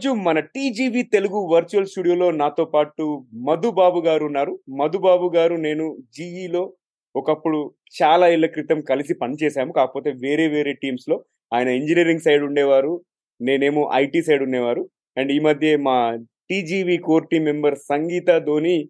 [0.00, 4.58] ఈరోజు మన TGV Telugu virtual స్టూడియోలో నాతో పాటు మధుబాబు గారు ఉన్నారు.
[4.68, 6.72] మధుబాబు గారు నేను జీఈలో
[7.16, 9.72] ఒకప్పుడు చాలా ఏళ్ళ క్రితం కలిసి పనిచేశాము.
[9.72, 11.24] కాకపోతే వేరే వేరే టీమ్స్లో.
[11.54, 13.00] ఆయన ఇంజనీరింగ్ సైడ్ ఉండేవారు.
[13.40, 14.88] నేనేమో ఐటీ సైడ్ ఉండేవారు.
[15.18, 16.16] అండ్ ఈ మధ్య మా
[16.50, 18.88] TGV core team member Sangeetha Dhoni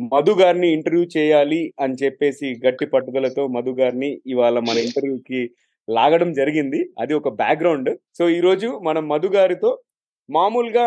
[0.00, 5.50] Madhu గారిని ఇంటర్వ్యూ చేయాలి అని చెప్పేసి గట్టి పట్టుదలతో మధు గారిని ఇవాళ మన ఇంటర్వ్యూకి
[5.90, 6.90] లాగడం జరిగింది.
[7.00, 9.78] అది ఒక బ్యాక్గ్రౌండ్ సో ఈ రోజు మనం మధు గారితో
[10.30, 10.86] మామూలుగా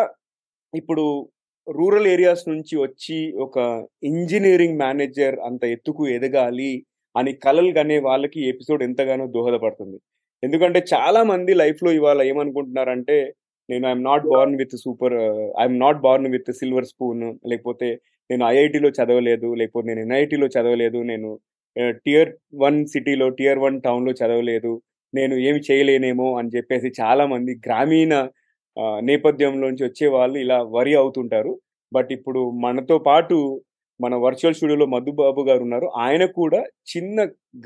[0.73, 1.29] ఇప్పుడు
[1.67, 3.57] రూరల్ ఏరియాస్ నుంచి వచ్చి ఒక
[4.03, 6.83] ఇంజనీరింగ్ మేనేజర్ అంత ఎత్తుకు ఎదగాలి
[7.15, 9.97] అని కలలు కనే వాళ్ళకి ఎపిసోడ్ ఎంతగానో దోహదపడుతుంది.
[10.43, 13.33] ఎందుకంటే చాలా మంది లైఫ్లో ఇవాళ ఏమనుకుంటున్నారంటే
[13.69, 15.15] నేను I'm not born with super
[15.61, 17.87] I'm not born with silver spoon లేకపోతే
[18.29, 21.39] నేను ఐఐటిలో చదవలేదు లేకపోతే నేను ఎన్ఐటిలో చదవలేదు నేను
[22.05, 24.81] టియర్ వన్ సిటీలో టియర్ వన్ టౌన్లో చదవలేదు
[25.15, 28.13] నేను ఏమి చేయలేనేమో అని చెప్పేసి చాలా మంది గ్రామీణ
[29.09, 31.53] నేపథ్యంలోంచి వచ్చే వాళ్ళు ఇలా వరి అవుతుంటారు.
[31.91, 33.37] బట్ ఇప్పుడు మనతో పాటు
[33.99, 35.87] మన వర్చువల్ స్టూడియోలో మధుబాబు గారు ఉన్నారు.
[36.05, 36.59] ఆయన కూడా
[36.93, 37.17] చిన్న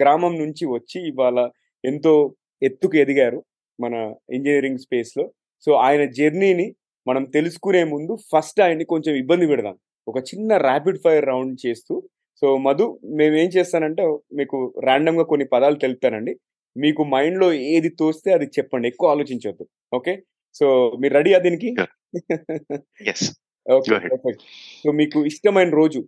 [0.01, 1.39] గ్రామం నుంచి వచ్చి ఇవాళ
[1.83, 2.13] ఎంతో
[2.61, 3.39] ఎత్తుకు ఎదిగారు
[3.79, 3.95] మన
[4.33, 5.25] ఇంజనీరింగ్ స్పేస్లో
[5.67, 6.67] సో ఆయన జర్నీని
[7.07, 9.75] మనం తెలుసుకునే ముందు ఫస్ట్ ఆయన్ని కొంచెం ఇబ్బంది పెడదాం.
[10.07, 11.93] ఒక చిన్న ర్యాపిడ్ ఫైర్ రౌండ్ చేస్తూ.
[12.41, 12.85] సో మధు
[13.19, 16.33] మేము ఏం చేస్తానంటే మీకు ర్యాండమ్గా కొన్ని పదాలు తెలుపుతానండి.
[16.75, 18.87] మీకు మైండ్లో ఏది తోస్తే అది చెప్పండి.
[18.87, 20.13] ఎక్కువ ఆలోచించవద్దు ఓకే?
[20.59, 20.67] సో
[21.01, 21.69] మీరు రెడీయా దీనికి?
[23.65, 24.43] ఓకే పర్ఫెక్ట్
[24.81, 25.99] సో మీకు ఇష్టమైన రోజు?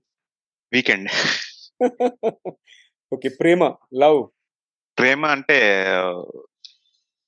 [0.72, 1.08] వీకెండ్
[3.12, 3.62] ఓకే ప్రేమ
[4.02, 4.20] లవ్?
[4.98, 5.58] ప్రేమ అంటే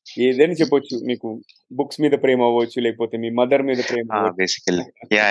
[0.07, 0.95] ఏదైనా చెప్పొచ్చు.
[1.05, 1.27] మీకు
[1.71, 5.27] బుక్స్ మీద ప్రేమ అవ్వచ్చు లేకపోతే మీ మదర్ మీద ప్రేమ బేసికల్లీ యా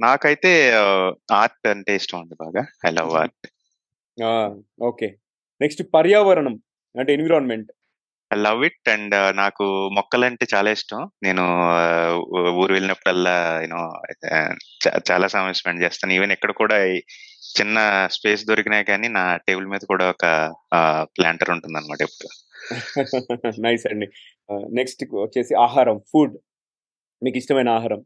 [0.00, 0.50] నాకైతే
[1.32, 2.62] ఆర్ట్ అంటే ఇష్టం ఉంది బాగా.
[2.86, 3.46] I love art
[4.82, 5.08] okay.
[5.60, 6.54] Next పర్యావరణం
[6.94, 7.70] అంటే environment
[8.32, 11.10] I love it and నాకు మొక్కలంటే చాలా ఇష్టం.
[11.22, 11.42] నేను
[12.50, 14.02] ఊరు వెళ్ళినప్పుడల్లా యూనో
[15.12, 16.12] చాలా సమయం స్పెండ్ చేస్తాను.
[16.12, 16.84] ఈవెన్ ఎక్కడ కూడా
[17.52, 20.54] చిన్న స్పేస్ దొరికినా కానీ నా టేబుల్ మీద కూడా ఒక
[21.02, 22.28] ప్లాంటర్ ఉంటుంది అనమాట ఎప్పుడు.
[23.60, 24.08] నైస్ అండి.
[24.52, 26.38] నెక్స్ట్ వచ్చేసి ఆహారం ఫుడ్.
[27.22, 28.04] మీకు ఇష్టమైన ఆహారం?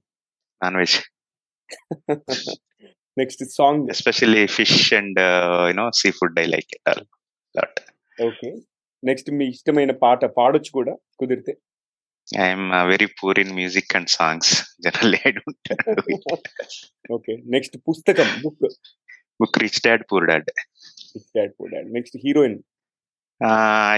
[0.63, 0.97] Non veg.
[3.19, 3.89] Next song.
[3.91, 5.21] Especially fish and
[5.69, 6.99] you know sea food I like it
[7.57, 7.81] lot.
[8.23, 8.57] Okay.
[9.09, 11.55] Next మీ ఇష్టమైన పాట పాడొచ్చు కూడా కుదిరితే.
[12.29, 14.53] I'm very poor in music and songs.
[14.87, 15.69] Don't
[17.17, 18.65] okay next పుస్తకం book.
[19.41, 20.49] Book rich dad poor dad.
[21.17, 21.91] Rich dad poor dad.
[21.97, 22.59] Next heroine.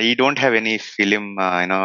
[0.02, 1.24] I don't have any film
[1.64, 1.80] you know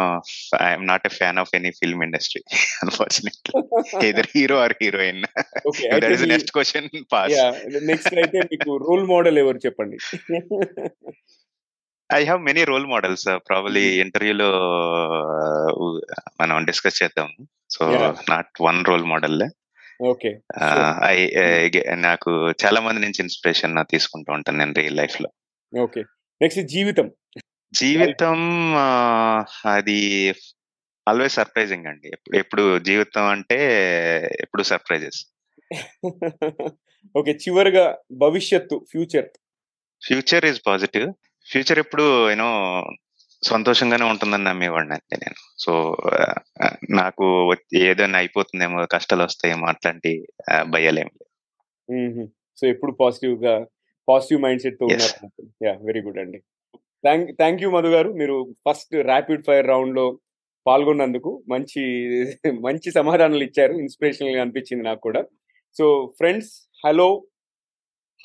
[0.68, 2.42] I'm not a fan of any film industry
[2.84, 3.52] unfortunately.
[4.08, 5.22] Either hero or heroine.
[5.92, 7.36] That is next question pass
[7.92, 9.98] next అయితే మీకు role model ఎవరు చెప్పండి?
[12.12, 14.48] I have many role models probably ఇంటర్వ్యూలో
[16.40, 17.30] మనం discuss చేద్దాం.
[17.70, 17.84] So
[18.30, 19.42] not one role model
[20.02, 20.30] okay
[21.04, 21.16] I
[21.94, 22.30] నాకు
[22.64, 25.30] చాలా మంది నుంచి ఇన్స్పిరేషన్ తీసుకుంటూ ఉంటాను నేను రియల్ లైఫ్లో.
[25.80, 26.02] ఓకే
[26.42, 27.10] నెక్స్ట్ జీవితం.
[27.74, 28.40] జీవితం
[29.66, 30.30] అది
[31.08, 32.08] ఆల్వేస్ సర్ప్రైజింగ్ అండి.
[32.08, 33.58] ఎప్పుడు ఎప్పుడు జీవితం అంటే
[34.40, 35.20] ఎప్పుడు సర్ప్రైజెస్
[37.16, 39.28] ఓకే చివరిగా భవిష్యత్తు future
[40.06, 41.14] future is positive
[41.50, 42.50] future ఎప్పుడు యూనో
[43.42, 45.38] సంతోషంగానే ఉంటుందని నమ్మేవాడిని అంతే నేను.
[45.58, 45.96] సో
[46.90, 50.26] నాకు ఏదైనా అయిపోతుందేమో కష్టాలు వస్తాయేమో అట్లాంటి
[50.68, 52.26] భయాలేం లేవు.
[52.60, 53.66] సో ఎప్పుడు పాజిటివ్గా
[54.08, 54.88] పాజిటివ్ మైండ్ సెట్తో
[55.64, 56.38] యా వెరీ గుడ్ అండి.
[57.04, 58.10] Thank thank you Madhu garu.
[58.12, 60.18] మీరు ఫస్ట్ ర్యాపిడ్ ఫైర్ రౌండ్లో
[60.66, 61.82] పాల్గొన్నందుకు మంచి
[62.60, 63.72] మంచి సమాధానాలు ఇచ్చారు.
[63.72, 65.24] ఇన్స్పిరేషనల్గా అనిపించింది నాకు కూడా.
[65.78, 66.52] సో ఫ్రెండ్స్
[66.86, 67.26] హలో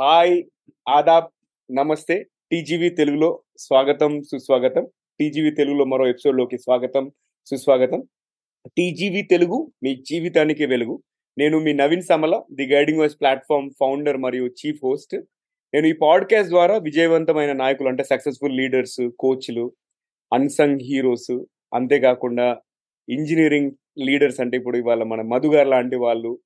[0.02, 0.44] హాయ్
[0.90, 1.28] ఆదాబ్
[1.72, 2.26] నమస్తే.
[2.52, 4.88] టీజీవీ తెలుగులో స్వాగతం సుస్వాగతం.
[5.20, 7.12] టీజీవీ తెలుగులో మరో ఎపిసోడ్లోకి స్వాగతం
[7.46, 8.04] సుస్వాగతం.
[8.68, 11.04] టీజీవీ తెలుగు మీ జీవితానికి వెలుగు.
[11.38, 15.16] నేను మీ Naveen Samala the guiding voice platform founder మరియు చీఫ్ హోస్ట్.
[15.74, 19.72] నేను ఈ పాడ్కాస్ట్ ద్వారా విజయవంతమైన నాయకులు అంటే సక్సెస్ఫుల్ లీడర్స్ కోచ్లు
[20.34, 21.44] అన్సంగ్ హీరోస్
[21.74, 22.62] అంతేకాకుండా
[23.10, 26.40] ఇంజనీరింగ్ లీడర్స్ అంటే ఇప్పుడు ఇవాళ మన మధుగారు లాంటి వాళ్ళు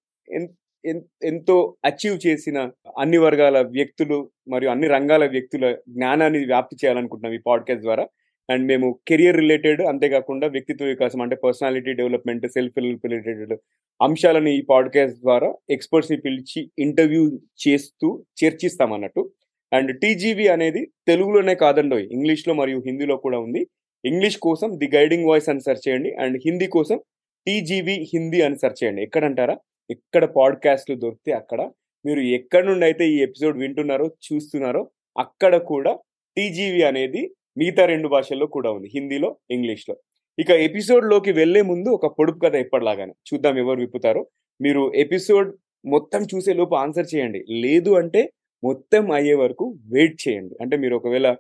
[1.24, 7.84] ఎంతో అచీవ్ చేసిన అన్ని వర్గాల వ్యక్తులు మరియు అన్ని రంగాల వ్యక్తుల జ్ఞానాన్ని వ్యాప్తి చేయాలనుకుంటున్నాం ఈ పాడ్కాస్ట్
[7.84, 8.08] ద్వారా.
[8.50, 13.54] అండ్ మేము కెరియర్ రిలేటెడ్ అంతేకాకుండా వ్యక్తిత్వ వికాసం అంటే personality development self help related
[14.02, 19.32] అంశాలను ఈ పాడ్కాస్ట్ ద్వారా ఎక్స్పర్ట్స్ని పిలిచి ఇంటర్వ్యూ చేస్తూ చర్చిస్తాం అన్నట్టు
[19.74, 23.68] అండ్ టీజీవీ అనేది తెలుగులోనే కాదండో ఇంగ్లీష్లో మరియు హిందీలో కూడా ఉంది.
[24.06, 26.16] ఇంగ్లీష్ కోసం ది గైడింగ్ వాయిస్ అని సెర్చ్ చేయండి.
[26.16, 27.00] అండ్ హిందీ కోసం
[27.48, 29.02] టీజీవీ హిందీ అని సెర్చ్ చేయండి.
[29.02, 29.58] ఎక్కడంటారా?
[29.92, 31.72] ఎక్కడ పాడ్కాస్ట్లు దొరికితే అక్కడ.
[32.06, 34.90] మీరు ఎక్కడి నుండి అయితే ఈ ఎపిసోడ్ వింటున్నారో చూస్తున్నారో
[35.20, 36.00] అక్కడ కూడా
[36.38, 38.92] టీజీవీ అనేది మిగతా రెండు భాషల్లో కూడా ఉంది.
[38.94, 39.98] హిందీలో ఇంగ్లీష్లో.
[40.40, 43.14] ఇక ఎపిసోడ్లోకి వెళ్ళే ముందు ఒక పొడుపు కథ ఎప్పటిలాగానే.
[43.34, 44.28] చూద్దాం ఎవరు విప్పుతారో.
[44.62, 47.46] మీరు ఎపిసోడ్ మొత్తం చూసే లోపు ఆన్సర్ చేయండి.
[47.50, 48.32] లేదు అంటే
[48.64, 50.56] మొత్తం అయ్యే వరకు వెయిట్ చేయండి.
[50.62, 51.36] అంటే మీరు ఒకవేళ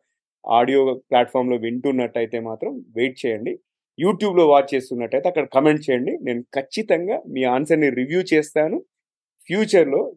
[0.50, 3.60] ఆడియో ప్లాట్ఫామ్లో వింటున్నట్టయితే మాత్రం వెయిట్ చేయండి.
[4.00, 6.18] యూట్యూబ్లో వాచ్ చేస్తున్నట్టయితే అక్కడ కమెంట్ చేయండి.
[6.22, 8.86] నేను ఖచ్చితంగా మీ ఆన్సర్ని రివ్యూ చేస్తాను.
[9.48, 10.16] ఫ్యూచర్లో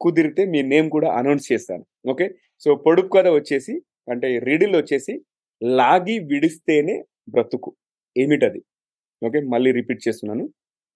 [0.00, 1.86] కుదిరితే మీ నేమ్ కూడా అనౌన్స్ చేస్తాను.
[2.08, 2.34] ఓకే?
[2.60, 5.24] సో పొడుపు కథ వచ్చేసి అంటే రీడిల్ వచ్చేసి
[5.62, 7.76] లాగి విడిస్తేనే బ్రతుకు.
[8.16, 8.62] ఏమిటది?
[9.26, 9.40] ఓకే?
[9.40, 10.48] మళ్ళీ రిపీట్ చేస్తున్నాను.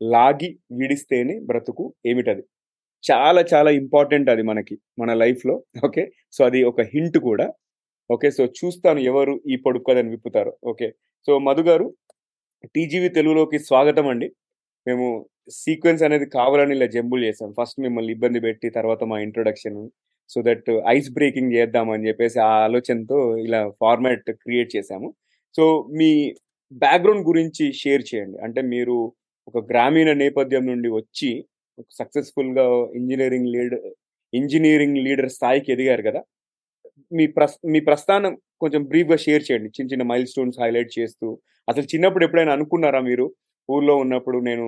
[0.02, 2.42] లాగి విడిస్తేనే బ్రతుకు ఏమిటది?
[3.10, 6.10] చాలా చాలా ఇంపార్టెంట్ అది మనకి మన లైఫ్లో ఓకే?
[6.32, 7.52] సో అది ఒక హింట్ కూడా.
[8.14, 10.52] ఓకే సో చూస్తాను ఎవరు ఈ పొడుపు కథని విప్పుతారు.
[10.70, 10.88] ఓకే
[11.28, 11.86] సో మధు గారు
[12.74, 14.28] టీజీవీ తెలుగులోకి స్వాగతం అండి.
[14.86, 15.06] మేము
[15.62, 17.50] సీక్వెన్స్ అనేది కావాలని ఇలా జంబుల్ చేసాం.
[17.58, 19.78] ఫస్ట్ మిమ్మల్ని ఇబ్బంది పెట్టి తర్వాత మా introduction
[20.30, 25.08] so that ice breaking చేద్దామని చెప్పేసి ఆ ఆలోచనతో ఇలా ఫార్మాట్ క్రియేట్ చేశాము
[25.54, 25.64] సో
[25.98, 26.10] మీ
[26.84, 28.36] బ్యాక్గ్రౌండ్ గురించి షేర్ చేయండి.
[28.46, 28.96] అంటే మీరు
[29.50, 31.30] ఒక గ్రామీణ నేపథ్యం నుండి వచ్చి
[32.00, 32.66] సక్సెస్ఫుల్గా
[33.00, 33.86] ఇంజనీరింగ్ లీడర్
[34.32, 36.20] ఇంజనీరింగ్ లీడర్ స్థాయికి ఎదిగారు కదా.
[37.12, 39.68] మీ ప్రస్ మీ ప్రస్థానం కొంచెం బ్రీఫ్గా షేర్ చేయండి.
[39.68, 41.40] చిన్న చిన్న మైల్ స్టోన్స్ హైలైట్ చేస్తూ.
[41.68, 43.26] అసలు చిన్నప్పుడు ఎప్పుడైనా అనుకున్నారా మీరు?
[43.70, 44.66] ఊర్లో ఉన్నప్పుడు నేను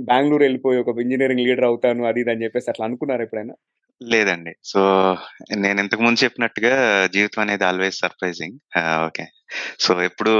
[0.00, 3.54] బెంగళూరు వెళ్ళిపోయి ఒక ఇంజనీరింగ్ లీడర్ అవుతాను అది ఇది అని చెప్పేసి అట్లా అనుకున్నారా ఎప్పుడైనా?
[4.00, 4.52] లేదండి.
[4.64, 4.80] సో
[5.54, 6.72] నేను ఇంతకు ముందు చెప్పినట్టుగా
[7.06, 8.56] జీవితం అనేది ఆల్వేస్ సర్ప్రైజింగ్
[9.06, 9.24] ఓకే.
[9.80, 10.32] సో ఎప్పుడు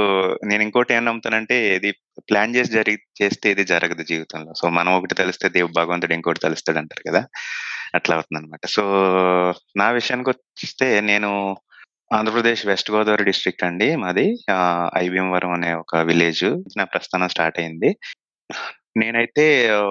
[0.45, 1.91] నేను ఇంకోటి ఏం నమ్ముతానంటే ఇది
[2.29, 4.53] ప్లాన్ చేసి జరిగి చేస్తే ఇది జరగదు జీవితంలో.
[4.53, 7.21] సో మనం ఒకటి తెలిస్తే దేవు భగవంతుడు ఇంకోటి తెలుస్తాడు అంటారు కదా.
[7.95, 8.83] అట్లా అవుతుంది అనమాట సో
[9.77, 11.57] నా విషయానికి వస్తే నేను
[12.13, 14.37] ఆంధ్రప్రదేశ్ వెస్ట్ గోదావరి డిస్ట్రిక్ట్ అండి మాది.
[14.97, 16.63] ఐబీఎంవరం అనే ఒక విలేజ్.
[16.77, 17.97] నా ప్రస్థానం స్టార్ట్ అయింది.
[18.97, 19.81] నేనైతే ఆ,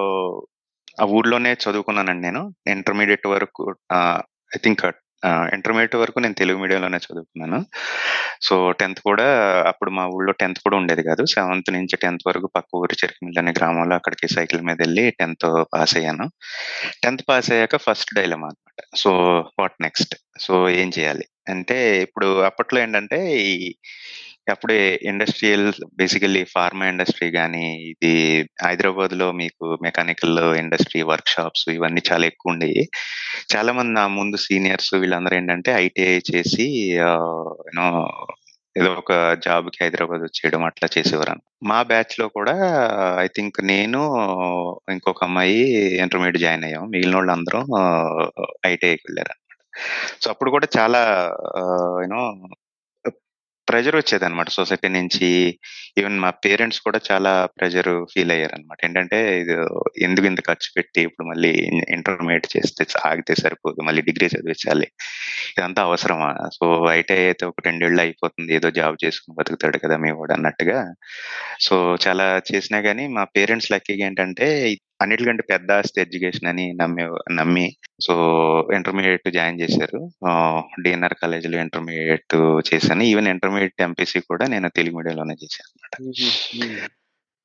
[1.00, 2.54] ఆ ఊర్లోనే చదువుకున్నానండి నేను.
[2.66, 3.75] ఇంటర్మీడియట్ వరకు
[4.54, 4.87] ఐ థింక్
[5.27, 7.65] ఇంటర్మీడియట్ వరకు నేను తెలుగు మీడియంలోనే చదువుకున్నాను
[8.43, 9.27] సో టెన్త్ కూడా
[9.69, 11.27] అప్పుడు మా ఊళ్ళో టెన్త్ కూడా ఉండేది కాదు.
[11.27, 15.97] సెవెంత్ నుంచి టెన్త్ వరకు పక్క ఊరి చెరుకుమిల్లి అనే గ్రామంలో అక్కడికి సైకిల్ మీద వెళ్ళి టెన్త్ పాస్
[15.97, 16.27] అయ్యాను.
[17.05, 19.13] టెన్త్ పాస్ అయ్యాక ఫస్ట్ డైలమా అనమాట సో
[19.59, 21.25] వాట్ నెక్స్ట్ సో ఏం చేయాలి?
[21.49, 23.75] అంటే ఇప్పుడు అప్పట్లో ఏంటంటే ఈ
[24.47, 28.11] అప్పుడే ఇండస్ట్రియల్ బేసికల్లీ ఫార్మా ఇండస్ట్రీ కానీ ఇది
[28.65, 32.83] హైదరాబాద్లో మీకు మెకానికల్ ఇండస్ట్రీ వర్క్ షాప్స్ ఇవన్నీ చాలా ఎక్కువ ఉండేవి
[33.55, 37.87] చాలా మంది నా ముందు సీనియర్స్ వీళ్ళందరూ ఏంటంటే ఐటీఐ చేసి యూనో
[38.77, 39.12] ఏదో ఒక
[39.44, 41.35] జాబ్కి హైదరాబాద్ వచ్చేయడం అట్లా చేసేవారు
[41.65, 42.55] మా బ్యాచ్లో కూడా
[43.19, 44.00] ఐ థింక్ నేను
[44.88, 45.59] ఇంకొక అమ్మాయి
[45.99, 46.85] ఇంటర్మీడియట్ జాయిన్ అయ్యాం.
[46.93, 47.61] మిగిలిన వాళ్ళు అందరూ
[48.67, 49.35] ఐటీఐకి వెళ్ళారు
[50.23, 51.00] సో అప్పుడు కూడా చాలా
[52.03, 52.23] యూనో
[53.69, 55.59] ప్రెజర్ వచ్చేది అనమాట సొసైటీ నుంచి.
[55.99, 59.53] ఈవెన్ మా పేరెంట్స్ కూడా చాలా ప్రెజర్ ఫీల్ అయ్యారు అనమాట ఏంటంటే ఇది
[60.05, 61.49] ఎందుకు ఇంత ఖర్చు పెట్టి ఇప్పుడు మళ్ళీ
[61.88, 64.88] ఇంటర్మీడియట్ చేస్తే ఆగితే సరిపోదు మళ్ళీ డిగ్రీ చదివించాలి.
[65.59, 66.49] ఇదంతా అవసరమా?
[66.55, 70.94] సో ఐటీ అయితే ఒక రెండేళ్ళు అయిపోతుంది ఏదో జాబ్ చేసుకుని బతుకుతాడు కదా మీ వాడు అన్నట్టుగా.
[71.61, 77.66] సో చాలా చేసినా కానీ మా పేరెంట్స్ లక్కీగా ఏంటంటే అన్నిటికంటే పెద్ద ఆస్తి ఎడ్యుకేషన్ అని నమ్మే నమ్మి
[78.06, 78.14] సో
[78.75, 80.00] ఇంటర్మీడియట్ జాయిన్ చేశారు.
[80.82, 82.37] డిఎన్ఆర్ కాలేజీలో ఇంటర్మీడియట్
[82.71, 83.02] చేశాను.
[83.02, 86.90] ఈవెన్ ఇంటర్మీడియట్ ఎంపీసీ కూడా నేను తెలుగు మీడియంలోనే చేశాను అనమాట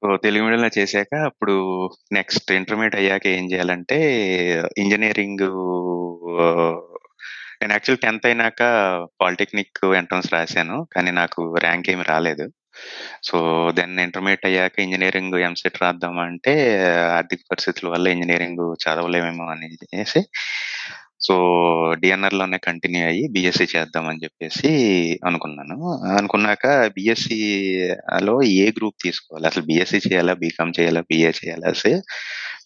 [0.01, 1.53] సో తెలుగు మీడియంలో చేశాక అప్పుడు
[2.13, 3.97] నెక్స్ట్ ఇంటర్మీడియట్ అయ్యాక ఏం చేయాలంటే
[4.77, 5.45] ఇంజనీరింగ్
[7.61, 8.61] నేను యాక్చువల్ టెన్త్ అయినాక
[9.21, 12.45] పాలిటెక్నిక్ ఎంట్రన్స్ రాశాను కానీ నాకు ర్యాంక్ ఏమి రాలేదు.
[13.24, 20.25] సో దెన్ ఇంటర్మీడియట్ అయ్యాక ఇంజనీరింగ్ ఎంసెట్ రాద్దాం అంటే ఆర్థిక పరిస్థితుల వల్ల ఇంజనీరింగ్ చదవలేమేమో అని చేసి
[21.22, 21.36] సో
[22.00, 24.69] డిఎన్ఆర్లోనే కంటిన్యూ అయ్యి బిఎస్సి చేద్దామని చెప్పేసి
[25.25, 25.93] అనుకున్నాను.
[26.17, 29.48] అనుకున్నాక బిఎస్సిలో ఏ గ్రూప్ తీసుకోవాలి?
[29.48, 30.34] అసలు బిఎస్సి చేయాలా?
[30.34, 31.01] బీకామ్ చేయాలా?
[31.01, 31.74] బిఏ చేయాలా?
[31.74, 32.01] సే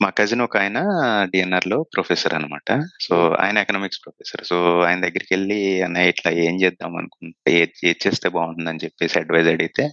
[0.02, 0.80] మా కజిన్ ఒక ఆయన
[1.24, 2.70] డిఎన్ఆర్లో ప్రొఫెసర్ అనమాట
[3.02, 8.30] సో ఆయన ఎకనామిక్స్ ప్రొఫెసర్ సో ఆయన దగ్గరికి వెళ్ళి అన్న ఇట్లా ఏం చేద్దాం అనుకుంటే ఏది చేస్తే
[8.30, 9.90] బాగుంటుందని చెప్పేసి అడ్వైజ్ అడిగితే.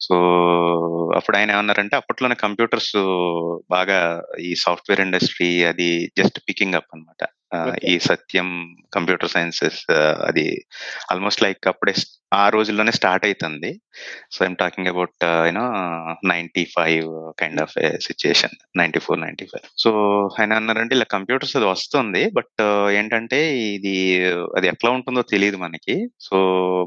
[0.00, 0.14] సో
[1.16, 2.92] అప్పుడు ఆయన ఏమన్నారంటే అప్పట్లోనే కంప్యూటర్స్
[3.70, 7.22] బాగా ఈ సాఫ్ట్వేర్ ఇండస్ట్రీ అది జస్ట్ పికింగ్ అప్ అనమాట
[7.88, 9.82] ఈ సత్యం కంప్యూటర్ సైన్సెస్
[10.28, 10.46] అది
[11.12, 11.94] ఆల్మోస్ట్ లైక్ అప్పుడే
[12.34, 13.80] ఆ రోజుల్లోనే స్టార్ట్ అవుతుంది
[14.32, 15.62] so I'm talking about you know
[16.28, 17.72] ninety five kind of
[18.06, 19.66] situation ninety four ninety five.
[19.78, 19.90] So
[20.40, 22.62] ఆయన అన్నారంటే ఇలా కంప్యూటర్స్ అది వస్తుంది బట్
[22.92, 23.94] ఏంటంటే ఇది
[24.56, 25.96] అది ఎట్లా ఉంటుందో తెలియదు మనకి.
[26.20, 26.36] సో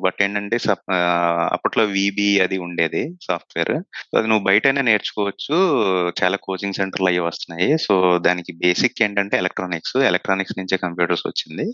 [0.06, 0.60] బట్ ఏంటంటే
[1.52, 3.74] అప్పట్లో విబి అది ఉండేది సాఫ్ట్వేర్.
[4.18, 5.58] అది నువ్వు బయటనే నేర్చుకోవచ్చు.
[6.22, 7.78] చాలా కోచింగ్ సెంటర్లు అవి వస్తున్నాయి.
[7.88, 9.98] సో దానికి బేసిక్ ఏంటంటే ఎలక్ట్రానిక్స్.
[10.12, 11.66] ఎలక్ట్రానిక్స్ నుంచే కంప్యూటర్స్ వచ్చింది.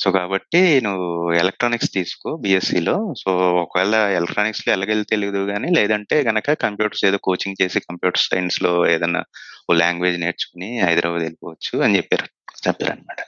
[0.00, 3.32] సో కాబట్టి నువ్వు ఎలక్ట్రానిక్స్ తీసుకో బిఎస్సిలో సో
[3.62, 9.22] ఒకవేళ ఎలక్ట్రానిక్స్లో ఎలాగెళ్ళి తెలియదు కానీ లేదంటే గనక కంప్యూటర్స్ ఏదో కోచింగ్ చేసి కంప్యూటర్ సైన్స్లో ఏదైనా
[9.70, 12.26] ఓ లాంగ్వేజ్ నేర్చుకుని హైదరాబాద్ వెళ్ళిపోవచ్చు అని చెప్పారు
[12.68, 13.20] చెప్పారు అనమాట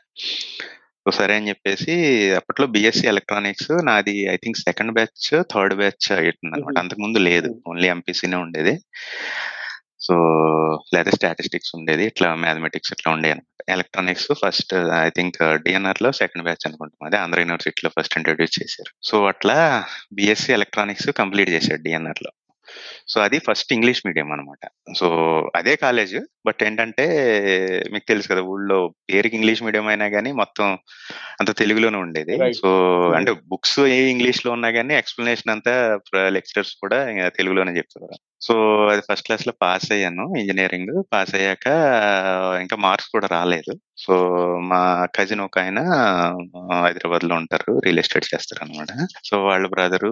[1.07, 1.92] సో సరే అని చెప్పేసి
[2.37, 6.78] అప్పట్లో బిఎస్సి ఎలక్ట్రానిక్స్ నాది I think second batch third batch అయ్యింది అనమాట.
[6.78, 8.75] అంతకుముందు లేదు ఓన్లీ ఎంపీసీనే ఉండేది.
[10.09, 10.17] సో
[10.95, 12.05] లేదా స్టాటిస్టిక్స్ ఉండేది.
[12.07, 14.75] ఇట్లా మ్యాథమెటిక్స్ ఇట్లా అనమాట ఎలక్ట్రానిక్స్ ఫస్ట్
[15.05, 17.07] ఐ థింక్ డిఎన్ఆర్లో సెకండ్ బ్యాచ్ అనుకుంటాం.
[17.09, 18.93] అదే ఆంధ్ర యూనివర్సిటీలో ఫస్ట్ ఇంట్రడ్యూస్ చేశారు.
[19.09, 19.57] సో అట్లా
[20.12, 22.33] బిఎస్సి ఎలక్ట్రానిక్స్ కంప్లీట్ చేశాడు డిఎన్ఆర్లో
[23.09, 24.65] సో అది ఫస్ట్ ఇంగ్లీష్ మీడియం అనమాట
[24.99, 25.07] సో
[25.57, 26.15] అదే కాలేజ్.
[26.47, 27.05] బట్ ఏంటంటే
[27.93, 28.79] మీకు తెలుసు కదా ఊళ్ళో
[29.11, 30.67] పేరుకి ఇంగ్లీష్ మీడియం అయినా కానీ మొత్తం
[31.41, 32.37] అంత తెలుగులోనే ఉండేది.
[32.61, 32.71] సో
[33.19, 35.75] అంటే బుక్స్ ఏ ఇంగ్లీష్లో ఉన్నా కానీ ఎక్స్ప్లెనేషన్ అంతా
[36.37, 36.99] లెక్చరర్స్ కూడా
[37.29, 38.09] తెలుగులోనే చెప్తారు.
[38.40, 38.54] సో
[38.87, 41.66] అది ఫస్ట్ క్లాస్లో పాస్ అయ్యాను ఇంజనీరింగ్ పాస్ అయ్యాక
[42.61, 43.73] ఇంకా మార్క్స్ కూడా రాలేదు.
[43.97, 44.14] సో
[44.61, 45.78] మా కజిన్ ఒక ఆయన
[46.85, 47.78] హైదరాబాద్లో ఉంటారు.
[47.78, 50.11] రియల్ ఎస్టేట్ చేస్తారు అనమాట సో వాళ్ళ బ్రదరు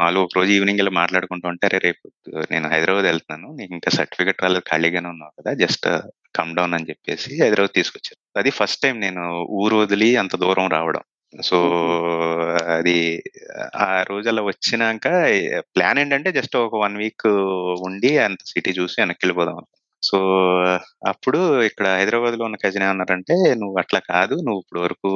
[0.00, 2.12] వాళ్ళు ఒక రోజు ఈవినింగ్ ఇలా మాట్లాడుకుంటూ ఉంటారు రేపు
[2.50, 3.56] నేను హైదరాబాద్ వెళ్తున్నాను.
[3.56, 5.88] నీకు ఇంకా సర్టిఫికెట్ రాలేదు ఖాళీగానే ఉన్నావు కదా జస్ట్
[6.36, 8.38] కమ్ డౌన్ అని చెప్పేసి హైదరాబాద్ తీసుకొచ్చారు.
[8.38, 11.00] అది ఫస్ట్ టైం నేను ఊరు వదిలి అంత దూరం రావడం.
[11.42, 11.58] సో
[12.68, 12.96] అది
[13.76, 15.06] ఆ రోజు అలా వచ్చినాక
[15.76, 17.28] ప్లాన్ ఏంటంటే జస్ట్ ఒక వన్ వీక్
[17.80, 19.60] ఉండి అంత సిటీ చూసి వెనక్కి వెళ్ళిపోదాం
[20.02, 20.18] సో
[21.06, 25.10] అప్పుడు ఇక్కడ హైదరాబాద్లో ఉన్న కజిన్ ఏమన్నారంటే నువ్వు అట్లా కాదు నువ్వు ఇప్పుడు వరకు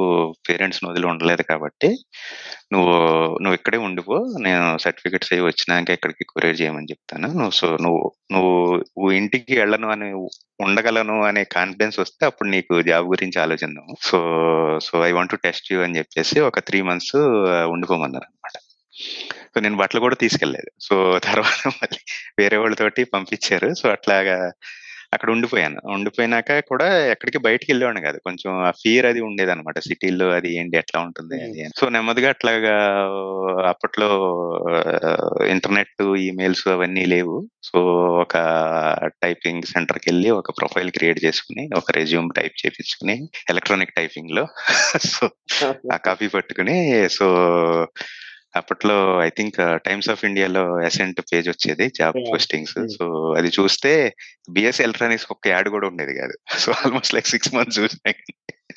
[0.49, 1.89] పేరెంట్స్ వదిలి ఉండలేదు కాబట్టి
[2.73, 2.95] నువ్వు
[3.43, 7.27] నువ్వు ఇక్కడే ఉండిపో నేను సర్టిఫికెట్స్ అవి వచ్చినాక ఇక్కడికి కొరియర్ చేయమని చెప్తాను.
[7.33, 10.09] నువ్వు సో నువ్వు నువ్వు నువ్వు ఇంటికి వెళ్ళను అని
[10.59, 13.87] ఉండగలను అనే కాన్ఫిడెన్స్ వస్తే అప్పుడు నీకు జాబ్ గురించి ఆలోచిద్దాం.
[14.01, 14.19] So
[14.81, 17.15] so I want to test you అని చెప్పేసి ఒక త్రీ మంత్స్
[17.75, 18.57] ఉండిపోమన్నారు అనమాట
[19.55, 21.99] సో నేను బట్టలు కూడా తీసుకెళ్ళేదు సో తర్వాత మళ్ళీ
[22.39, 23.73] వేరే వాళ్ళతోటి పంపించారు.
[23.73, 24.51] సో అట్లాగా
[25.13, 25.81] అక్కడ ఉండిపోయాను.
[25.85, 28.17] ఉండిపోయినాక కూడా ఎక్కడికి బయటికి వెళ్ళేవాడిని కాదు.
[28.17, 31.69] కొంచెం ఆ ఫియర్ అది ఉండేది అనమాట సిటీలో అది ఏంటి ఎట్లా ఉంటుంది అది అని.
[31.77, 32.75] సో నెమ్మదిగా అట్లాగా
[33.67, 34.09] అప్పట్లో
[35.47, 37.49] ఇంటర్నెట్ ఈమెయిల్స్ అవన్నీ లేవు.
[37.63, 37.79] సో
[38.21, 38.35] ఒక
[39.23, 44.47] టైపింగ్ సెంటర్కి వెళ్ళి ఒక ప్రొఫైల్ క్రియేట్ చేసుకుని ఒక రెజ్యూమ్ టైప్ చేపించుకుని ఎలక్ట్రానిక్ టైపింగ్లో.
[45.11, 45.29] సో
[45.93, 47.27] ఆ కాపీ పట్టుకుని సో
[48.55, 49.55] అప్పట్లో ఐ థింక్
[49.85, 52.17] టైమ్స్ ఆఫ్ ఇండియాలో అసెంట్ పేజ్ వచ్చేది జాబ్.
[52.33, 52.75] పోస్టింగ్స్.
[52.97, 54.15] సో అది చూస్తే
[54.49, 58.13] బిఎస్ ఎలక్ట్రానిక్స్ ఒక్క యాడ్ కూడా ఉండేది కాదు so almost like six months చూసినా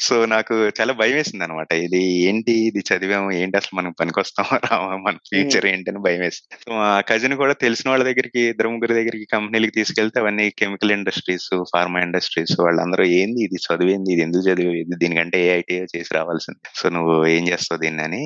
[0.01, 2.53] సో నాకు చాలా భయం వేసింది అనమాట ఇది ఏంటి?
[2.53, 4.97] ఇది చదివాము ఏంటి అసలు మనం పనికొస్తామా రామా?
[4.97, 8.95] మన ఫ్యూచర్ ఏంటి అని భయం వేసింది సో మా కజిన్ కూడా తెలిసిన వాళ్ళ దగ్గరికి ఇద్దరు ముగ్గురు
[8.95, 14.13] దగ్గరికి కంపెనీలకి తీసుకెళ్తే అవన్నీ కెమికల్ ఇండస్ట్రీస్ ఫార్మా ఇండస్ట్రీస్ వాళ్ళందరూ ఏంది ఇది చదివింది?
[14.13, 16.61] ఇది ఎందుకు చదివి ఇది దీనికంటే ఏ ఐటీ చేసి రావాల్సింది?
[16.75, 18.23] సో నువ్వు ఏం చేస్తావు దీన్ని అని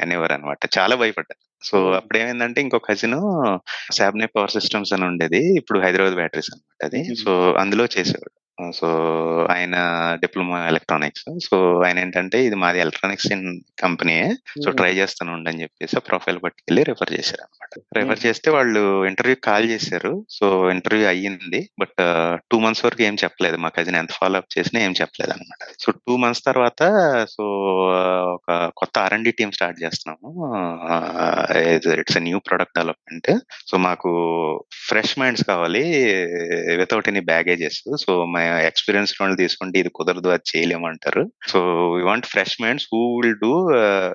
[0.00, 1.92] అనేవారు అనమాట చాలా భయపడ్డా సో.
[1.92, 3.18] అప్పుడు ఏమైందంటే ఇంకో కజిన్
[3.92, 5.56] శాబ్నే పవర్ సిస్టమ్స్ అని ఉండేది.
[5.56, 7.14] ఇప్పుడు హైదరాబాద్ బ్యాటరీస్ అనమాట అది.
[7.14, 8.43] సో అందులో చేసేవాడు.
[8.78, 8.88] సో
[9.54, 9.76] ఆయన
[10.22, 11.24] డిప్లొమా ఎలక్ట్రానిక్స్.
[11.46, 11.56] సో
[11.86, 13.46] ఆయన ఏంటంటే ఇది మాది electronics in
[13.82, 14.16] company
[14.64, 19.36] so try చేస్తాను ఉండు అని చెప్పేసి ప్రొఫైల్ పట్టుకెళ్ళి రెఫర్ చేశారు అనమాట రెఫర్ చేస్తే వాళ్ళు ఇంటర్వ్యూ
[19.48, 20.12] కాల్ చేశారు.
[20.36, 21.60] సో ఇంటర్వ్యూ అయ్యింది.
[21.82, 22.00] బట్
[22.50, 23.58] టూ మంత్స్ వరకు ఏం చెప్పలేదు.
[23.64, 26.82] మా కజిన్ ఎంత ఫాలో అప్ చేసినా ఏం చెప్పలేదు అనమాట సో టూ మంత్స్ తర్వాత
[27.34, 27.44] సో
[28.36, 30.30] ఒక కొత్త ఆర్ అండ్ టీమ్ స్టార్ట్ చేస్తున్నాము.
[32.00, 33.30] It's new product development.
[33.70, 34.12] So మాకు
[34.88, 35.84] ఫ్రెష్ మైండ్స్ కావాలి
[36.82, 37.82] వితౌట్ ఎనీ బ్యాగేజెస్.
[38.04, 41.60] సో మా ఎక్స్పీరియన్స్ వాళ్ళు తీసుకుంటే ఇది కుదరదు అది చేయలేమంటారు so
[41.94, 43.52] we want fresh minds who will do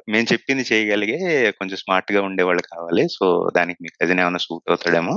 [0.09, 3.05] మేము చెప్పింది చేయగలిగే కొంచెం స్మార్ట్గా ఉండేవాళ్ళు కావాలి.
[3.17, 3.25] సో
[3.57, 5.15] దానికి మీకు కజిన్ ఏమైనా సూట్ అవుతాడేమో.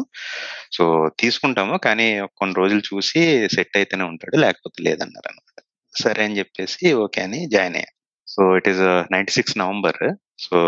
[0.72, 0.84] సో
[1.20, 1.76] తీసుకుంటాము.
[1.78, 5.58] కానీ కొన్ని రోజులు చూసి సెట్ అయితేనే ఉంటాడు లేకపోతే లేదన్నారు అనమాట
[5.94, 9.98] సరే అని చెప్పేసి ఓకే అని జాయిన్ అయ్యాను so it is ninety six November
[10.40, 10.58] so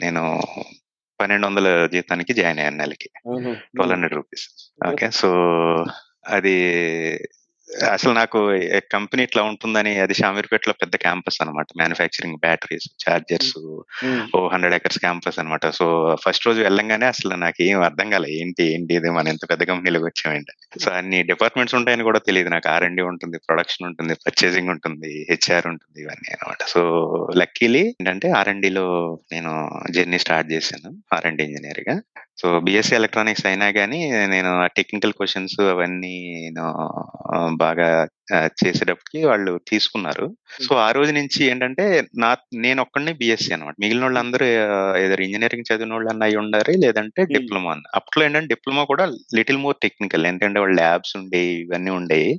[0.00, 0.22] నేను
[1.20, 3.08] పన్నెండు వందల జీతానికి జాయిన్ అయ్యాను నెలకి.
[3.74, 4.44] Twelve hundred rupees
[4.88, 5.10] okay.
[5.10, 5.28] So
[6.26, 6.56] అది
[7.90, 8.58] అసలు నాకు
[8.92, 13.58] కంపెనీ ఇట్లా ఉంటుందని అది షామీర్పేటలో పెద్ద క్యాంపస్ అనమాట మ్యానుఫ్యాక్చరింగ్ బ్యాటరీస్ చార్జర్స్
[14.36, 18.74] ఓ హండ్రెడ్ ఎకర్స్ క్యాంపస్ అనమాట సో ఫస్ట్ రోజు వెళ్ళంగానే అసలు నాకు ఏం అర్థం కాలే ఏంటి
[18.74, 22.68] ఏంటి ఇది మన ఎంత పెద్ద కంపెనీలోకి వచ్చామంటే సో అన్ని డిపార్ట్మెంట్స్ ఉంటాయని కూడా తెలియదు నాకు.
[22.68, 26.82] ఆర్ అండి ఉంటుంది ప్రొడక్షన్ ఉంటుంది పర్చేసింగ్ ఉంటుంది హెచ్ఆర్ ఉంటుంది ఇవన్నీ అనమాట సో
[27.36, 32.02] లక్కీలీ ఏంటంటే ఆర్లో నేను జర్నీ స్టార్ట్ చేశాను ఆర్ అండి ఇంజనీర్గా.
[32.38, 36.64] సో బిఎస్సి ఎలక్ట్రానిక్స్ అయినా కానీ నేను టెక్నికల్ క్వశ్చన్స్ అవన్నీ నేను
[37.56, 37.88] బాగా
[38.60, 40.26] చేసేటప్పటికి వాళ్ళు తీసుకున్నారు.
[40.66, 41.84] సో ఆ రోజు నుంచి ఏంటంటే
[42.22, 42.30] నా
[42.64, 43.74] నేను ఒక్కడిని బిఎస్సి అనమాట.
[43.82, 44.46] మిగిలిన వాళ్ళందరూ
[45.02, 47.84] ఏదో ఇంజనీరింగ్ చదివిన వాళ్ళు అన్న అయి ఉండారు లేదంటే డిప్లొమా అన్న.
[47.98, 49.06] అప్పట్లో ఏంటంటే డిప్లొమా కూడా
[49.38, 50.26] లిటిల్ మోర్ టెక్నికల్.
[50.30, 52.32] ఏంటంటే వాళ్ళు ల్యాబ్స్ ఉండేవి ఇవన్నీ ఉండేవి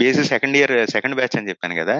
[0.00, 1.96] BSc second year second batch అని చెప్పాను కదా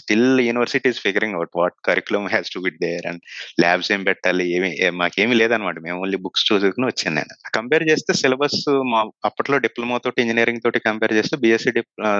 [0.00, 3.22] still universities figuring out what curriculum has to bit there and
[3.64, 5.78] labs ఏం పెట్టాలి ఏమి మాకేమీ లేదనమాట.
[5.86, 7.34] మేము ఓన్లీ బుక్స్ చూసుకుని వచ్చాను నేను.
[7.58, 8.60] కంపేర్ చేస్తే సిలబస్
[8.92, 11.72] మా అప్పట్లో డిప్లొమా తోటి ఇంజనీరింగ్ తోటి కంపేర్ చేస్తే BSc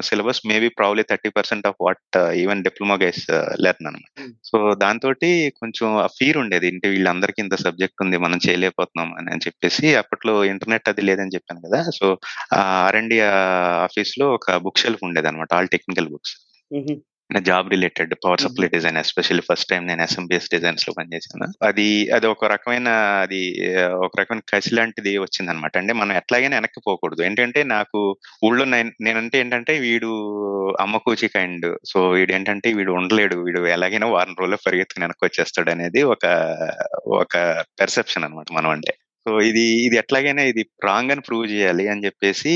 [0.09, 3.25] syllabus maybe probably thirty percent of what even diploma guys
[3.61, 4.25] learn అనమాట.
[4.45, 5.09] సో దాంతో
[5.61, 5.89] కొంచెం
[6.19, 6.69] ఫీర్ ఉండేది.
[6.69, 11.61] ఇంటి వీళ్ళందరికీ ఇంత సబ్జెక్ట్ ఉంది మనం చేయలేకపోతున్నాం అని అని చెప్పేసి అప్పట్లో ఇంటర్నెట్ అది లేదని చెప్పాను
[11.69, 11.81] కదా.
[11.99, 12.19] సో
[12.55, 13.15] ఆర్ అండ్
[13.85, 16.35] ఆఫీస్లో ఒక బుక్ షెల్ఫ్ ఉండేది అనమాట all technical books
[17.39, 18.69] job related power supply.
[18.69, 22.89] Design especially first time నేను ఎస్ఎంబిఎస్ డిజైన్స్లో పనిచేశాను అది అది ఒక రకమైన
[23.23, 27.23] అది ఒక రకమైన కసి లాంటిది వచ్చింది అనమాట అంటే మనం ఎట్లాగైనా వెనక్కి పోకూడదు.
[27.23, 30.07] ఏంటంటే నాకు ఊళ్ళో నేను- నేనంటే ఏంటంటే వీడు
[30.81, 33.37] అమ్మకూచి కైండ్ సో వీడు ఏంటంటే వీడు ఉండలేడు.
[33.37, 36.27] వీడు ఎలాగైనా వారం రోజుల్లో పరిగెత్తుకుని వెనక్కి వచ్చేస్తాడు అనేది ఒక
[37.07, 38.95] ఒక పెర్సెప్షన్ అనమాట మనం అంటే.
[39.27, 42.53] సో ఇది ఇది ఎట్లాగైనా ఇది రాంగ్ అని ప్రూవ్ చేయాలి అని చెప్పేసి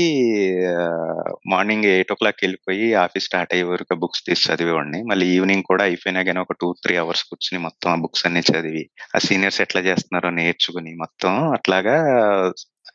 [1.47, 4.99] మార్నింగ్ ఎయిట్ ఓ క్లాక్ వెళ్ళిపోయి ఆఫీస్ స్టార్ట్ అయ్యే వరకు బుక్స్ తీసి చదివేవాడిని.
[5.03, 8.83] మళ్ళీ ఈవినింగ్ కూడా అయిపోయినా కానీ ఒక టూ త్రీ అవర్స్ కూర్చుని మొత్తం ఆ బుక్స్ అన్ని చదివి
[9.15, 11.97] ఆ సీనియర్స్ ఎట్లా చేస్తున్నారో నేర్చుకుని మొత్తం అట్లాగా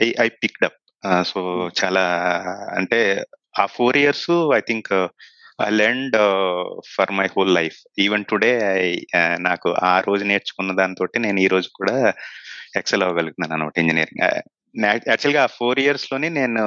[0.02, 0.78] I I picked up.
[1.24, 1.40] So
[1.80, 2.04] చాలా
[2.76, 3.00] అంటే
[3.60, 4.90] ఆ four years I think
[5.60, 6.16] I learned
[6.92, 8.52] for my whole life even today
[9.48, 11.96] నాకు ఆ రోజు నేర్చుకున్న దాంతో నేను ఈ రోజు కూడా
[12.80, 14.40] ఎక్సెల్ అవ్వగలుగుతున్నాను అనమాట ఇంజనీరింగ్ uh,
[15.08, 16.64] యాక్చువల్గా ఆ ఫోర్ ఇయర్స్లోనే నేను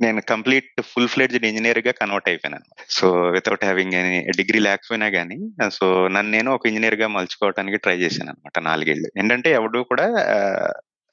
[0.00, 5.38] నేను కంప్లీట్ ఫుల్ ఫ్లెడ్జ్డ్ ఇంజనీర్గా కన్వర్ట్ అయిపోయాను so without having any degree లేకపోయినా కానీ
[5.76, 10.70] సో నన్ను నేను ఒక ఇంజనీర్గా మలుచుకోవడానికి ట్రై చేశాను అనమాట నాలుగేళ్ళు ఏంటంటే ఎవడు కూడా uh,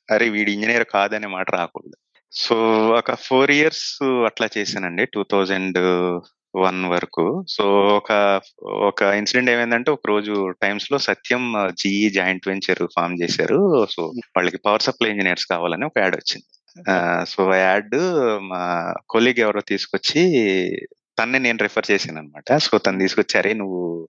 [0.10, 1.98] అరే వీడి ఇంజనీర్ కాదనే మాట రాకూడదు.
[2.34, 2.56] సో
[3.00, 3.88] ఒక ఫోర్ ఇయర్స్
[4.30, 5.04] అట్లా చేశానండి.
[5.06, 5.80] టూ థౌజండ్
[6.58, 7.46] వన్ వరకు.
[7.50, 7.64] సో
[7.98, 13.88] ఒక ఒక ఇన్సిడెంట్ ఏమైందంటే ఒక రోజు టైమ్స్లో Satyam GE joint venture form చేశారు.
[13.92, 14.04] సో
[14.38, 16.46] వాళ్ళకి పవర్ సప్లై ఇంజనీర్స్ కావాలని ఒక యాడ్ వచ్చింది.
[17.30, 17.96] సో ఆ యాడ్
[18.44, 20.24] మా కొలీగ్ ఎవరో తీసుకొచ్చి
[21.19, 24.07] తన్నే నేను రిఫర్ చేశాను అనమాట సో తను తీసుకొచ్చి అరే నువ్వు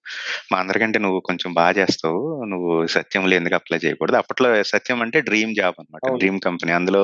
[0.53, 4.17] మా అందరికంటే నువ్వు కొంచెం బాగా చేస్తావు నువ్వు సత్యంలో ఎందుకు అప్లై చేయకూడదు.
[4.17, 6.13] అప్పట్లో సత్యం అంటే డ్రీమ్ జాబ్ అనమాట.
[6.19, 7.03] డ్రీమ్ కంపెనీ అందులో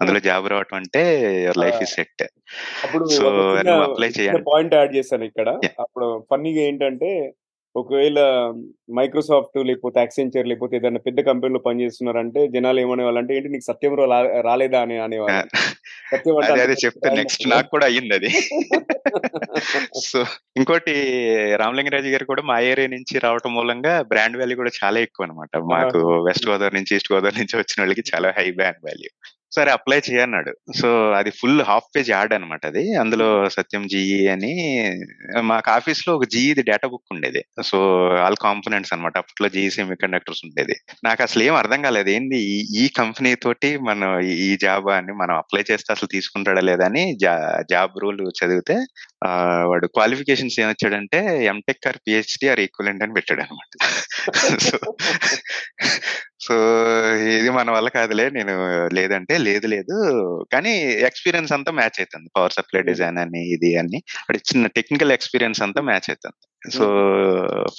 [0.00, 1.02] అందులో జాబ్ రావటం అంటే
[1.58, 2.24] లైఫ్ ఇస్ సెట్
[2.84, 3.28] అప్పుడు సో
[3.88, 4.42] అప్లై చేయాలి.
[4.52, 5.48] పాయింట్ యాడ్ చేశాను ఇక్కడ.
[5.80, 7.10] అప్పుడు ఫన్నీగా ఏంటంటే
[7.76, 8.18] ఒకవేళ
[8.94, 13.94] మైక్రోసాఫ్ట్ లేకపోతే యాక్సెంచర్ లేకపోతే ఏదైనా పెద్ద కంపెనీలో పనిచేస్తున్నారంటే జనాలు ఏమనేవాళ్ళంటే ఏంటి నీకు సత్యం
[14.40, 14.80] రాలేదా?
[14.80, 15.44] అని అనేవాళ్ళు.
[16.12, 17.48] సత్యం అదే చెప్తా నెక్స్ట్.
[17.48, 18.28] నాకు కూడా అయ్యింది అది.
[20.04, 20.24] సో
[20.56, 20.94] ఇంకోటి
[21.56, 26.24] రామలింగరాజు గారు కూడా మా ఏరియా నుంచి రావటం మూలంగా బ్రాండ్ వాల్యూ కూడా చాలా ఎక్కువ అనమాట మాకు
[26.24, 29.10] వెస్ట్ గోదావరి నుంచి ఈస్ట్ గోదావరి నుంచి వచ్చిన వాళ్ళకి చాలా హై బ్రాండ్ వాల్యూ.
[29.52, 32.94] సరే అప్లై చేయన్నాడు సో అది ఫుల్ హాఫ్ పేజ్ యాడ్ అనమాట అది.
[32.94, 34.52] అందులో సత్యం జీఈ అని
[35.40, 37.44] మాకు ఆఫీస్లో ఒక జీఈది డేటా బుక్ ఉండేది.
[37.64, 40.74] సో ఆల్ కాంపోనెంట్స్ అనమాట అప్పట్లో జీఈ సెమీ కండక్టర్స్ ఉండేది.
[41.04, 42.08] నాకు అసలు ఏం అర్థం కాలేదు.
[42.08, 46.84] ఏంది ఈ- ఈ కంపెనీ తోటి మనం ఈ- జాబ్ అని మనం అప్లై చేస్తే అసలు తీసుకుంటాడా లేదా
[46.84, 47.18] అని
[47.70, 48.74] జాబ్ రూల్ చదివితే
[49.64, 53.88] వాడు qualifications ఏమొచ్చాడంటే MTech or PhD or equivalent అని పెట్టాడు అనమాట
[54.60, 54.78] సో
[56.40, 56.54] సో
[57.38, 58.54] ఇది మన వల్ల కాదులే నేను
[58.94, 59.96] లేదంటే లేదు లేదు.
[60.52, 60.72] కానీ
[61.08, 63.98] ఎక్స్పీరియన్స్ అంతా మ్యాచ్ అవుతుంది పవర్ సప్లై డిజైన్ అని ఇది అని.
[64.22, 66.38] వాడు ఇచ్చిన టెక్నికల్ ఎక్స్పీరియన్స్ అంతా మ్యాచ్ అవుతుంది
[66.72, 66.84] సో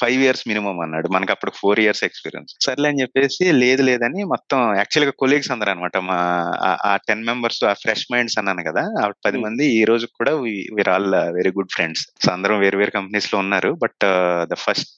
[0.02, 1.08] ఫైవ్ ఇయర్స్ మినిమం అన్నాడు.
[1.08, 5.98] మనకి అప్పుడు ఫోర్ ఇయర్స్ ఎక్స్పీరియన్స్ సర్లే అని చెప్పేసి లేదు లేదని మొత్తం యాక్చువల్గా కొలీగ్స్ అందరు అనమాట
[5.98, 6.16] మా
[6.86, 9.06] ఆ- టెన్ మెంబర్స్ ఆ ఫ్రెష్ మైండ్స్ అన్నాను కదా.
[9.06, 9.48] ఆ పది Hmm.
[9.48, 13.72] మంది ఈ రోజు కూడా were all very good friends so అందరం వేరు వేరు కంపెనీస్లో ఉన్నారు.
[13.72, 14.06] But
[14.44, 14.90] the first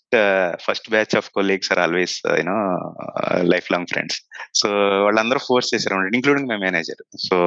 [0.61, 2.77] first batch of colleagues are always you know
[3.41, 4.21] life long friends
[4.55, 4.69] so
[5.03, 7.37] వాళ్ళందరూ ఫోర్స్ చేశారు ఇంక్లూడింగ్ మై మేనేజర్ సో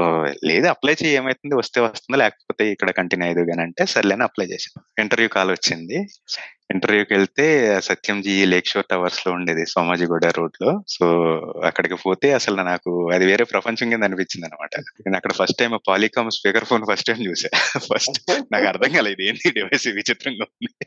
[0.44, 5.00] లేదు అప్లై చేయి ఏమైతుంది వస్తే వస్తుందా లేకపోతే ఇక్కడ కంటిన్యూ అయ్యేది కానీ అంటే సర్లేని అప్లై చేశాను.
[5.00, 6.06] ఇంటర్వ్యూ కాల్ వచ్చింది.
[6.70, 10.82] ఇంటర్వ్యూకి వెళ్తే సత్యం జీ లేక్ షోర్ టవర్స్లో ఉండేది సోమాజిగూడ రోడ్లో.
[10.88, 11.06] సో
[11.64, 16.30] అక్కడికి పోతే అసలు నాకు అది వేరే ప్రపంచం కింద అనిపించింది అనమాట నేను అక్కడ first time Polycom
[16.30, 17.48] speaker phone first time చూసా.
[17.94, 20.86] ఫస్ట్ నాకు అర్థం కాలేదు ఏంది డివైస్ విచిత్రంగా ఉంది.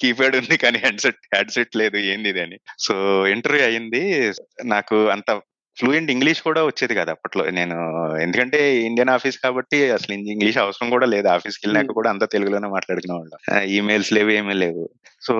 [0.00, 2.58] కీప్యాడ్ ఉంది కానీ హెడ్సెట్ హెడ్సెట్ లేదు ఏంది ఇది అని.
[2.78, 4.32] సో ఇంటర్వ్యూ అయింది.
[4.64, 5.40] నాకు అంత
[5.78, 7.50] ఫ్లూయెంట్ ఇంగ్లీష్ కూడా వచ్చేది కదా అప్పట్లో.
[7.50, 7.76] నేను
[8.16, 11.28] ఎందుకంటే ఇండియన్ ఆఫీస్ కాబట్టి అసలు ఇంగ్లీష్ అవసరం కూడా లేదు.
[11.28, 13.62] ఆఫీస్కి వెళ్ళినాక కూడా అంతా తెలుగులోనే మాట్లాడుకునే వాళ్ళం.
[13.62, 14.90] ఈమెయిల్స్ లేవు ఏమీ లేవు.
[15.22, 15.34] సో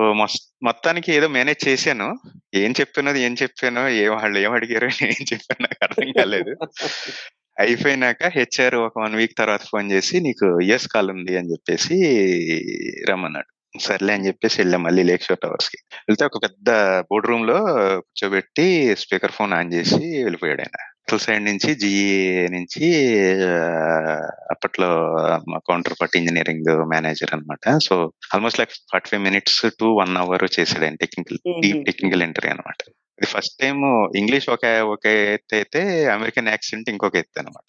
[0.63, 2.19] మొత్తానికి ఏదో మేనేజ్ చేశాను.
[2.55, 6.57] ఏం చెప్పానో ఏం చెప్పానో ఏం వాళ్ళు ఏం అడిగారో ఏం చెప్పాను నాకు అర్థం కాలేదు.
[7.59, 11.97] అయిపోయినాక హెచ్ఆర్ ఒక వన్ వీక్ తర్వాత ఫోన్ చేసి నీకు యుఎస్ కాల్ ఉంది అని చెప్పేసి
[13.11, 13.54] రమ్మన్నాడు.
[13.75, 15.79] సర్లే అని చెప్పేసి వెళ్ళాం మళ్ళీ లేక్ షోర్ టవర్స్కి.
[16.09, 16.69] వెళ్తే ఒక పెద్ద
[17.01, 17.57] బోర్డ్ రూమ్లో
[18.05, 20.79] కూర్చోబెట్టి స్పీకర్ ఫోన్ ఆన్ చేసి వెళ్ళిపోయాడు ఆయన.
[21.07, 22.05] అసలు సైడ్ నుంచి జిఈ
[22.49, 22.87] నుంచి
[24.51, 24.89] అప్పట్లో
[25.51, 27.79] మా కౌంటర్ పార్ట్ ఇంజనీరింగ్ మేనేజర్ అన్నమాట.
[27.79, 32.53] So almost like forty five minutes to one hour చేసాడు ఆయన టెక్నికల్ డీప్ టెక్నికల్ ఇంటర్వ్యూ
[32.53, 32.81] అనమాట
[33.19, 33.77] ఇది ఫస్ట్ టైం
[34.17, 37.69] ఇంగ్లీష్ ఒక ఒక ఎత్తు అయితే అమెరికన్ యాక్సెంట్ ఇంకొక ఎత్తు అనమాట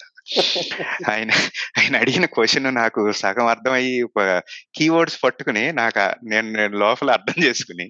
[1.10, 1.30] ఆయన
[1.78, 4.20] ఆయన అడిగిన క్వశ్చన్ నాకు సగం అర్థమయ్యి ఒక
[4.74, 7.86] కీవర్డ్స్ పట్టుకుని నాకు నేను నేను లోపల అర్థం చేసుకుని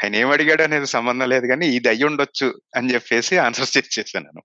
[0.00, 4.42] ఆయన ఏం అడిగాడు అనేది సంబంధం లేదు కానీ ఇది అయ్యి ఉండొచ్చు అని చెప్పేసి ఆన్సర్స్ చేసేసాను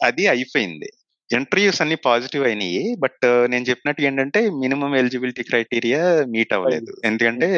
[0.00, 0.88] అది అయిపోయింది.
[1.30, 6.02] ఇంటర్వ్యూస్ అన్ని పాజిటివ్ అయినాయి బట్ నేను చెప్పినట్టు ఏంటంటే మినిమం ఎలిజిబిలిటీ క్రైటీరియా
[6.34, 6.92] మీట్ అవ్వలేదు.
[7.04, 7.48] ఎందుకంటే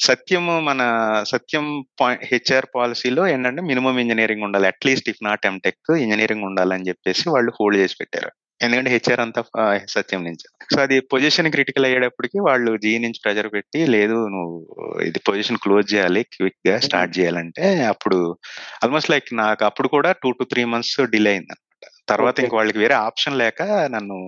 [0.00, 0.80] సత్యం మన
[1.28, 1.84] సత్యం
[2.22, 4.66] హెచ్ఆర్ పాలసీలో ఏంటంటే మినిమం ఇంజనీరింగ్ ఉండాలి.
[4.66, 8.30] At least if not MTech engineering ఉండాలని చెప్పేసి వాళ్ళు హోల్డ్ చేసి పెట్టారు.
[8.62, 9.44] ఎందుకంటే హెచ్ఆర్ అంతా
[9.88, 10.74] సత్యం నుంచి.
[10.74, 14.66] సో అది పొజిషన్ క్రిటికల్ అయ్యేటప్పటికి వాళ్ళు జీ నుంచి ప్రెజర్ పెట్టి లేదు నువ్వు
[15.00, 18.38] ఇది పొజిషన్ క్లోజ్ చేయాలి క్విక్గా స్టార్ట్ చేయాలంటే అప్పుడు
[18.84, 21.66] ఆల్మోస్ట్ లైక్ నాకు అప్పుడు కూడా two to three months delay అయింది అనమాట
[22.08, 22.40] తర్వాత.
[22.40, 24.18] ఇంక వాళ్ళకి వేరే ఆప్షన్ లేక నన్ను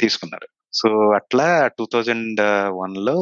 [0.00, 0.48] తీసుకున్నారు.
[0.72, 3.14] సో అట్లా టూ థౌజండ్ వన్లో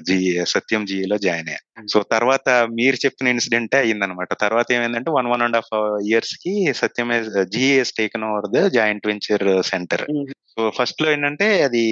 [0.00, 5.42] జీ సత్యం జీలో జాయిన్ అయ్యాను సో తర్వాత మీరు చెప్పిన ఇన్సిడెంట్ అయ్యిందనమాట తర్వాత ఏమైందంటే వన్ వన్
[5.42, 5.72] అండ్ హాఫ్
[6.06, 7.10] ఇయర్స్కి Satyam
[7.48, 10.04] GS taken over the joint venture center.
[10.48, 11.82] So ఫస్ట్లో ఏంటంటే అది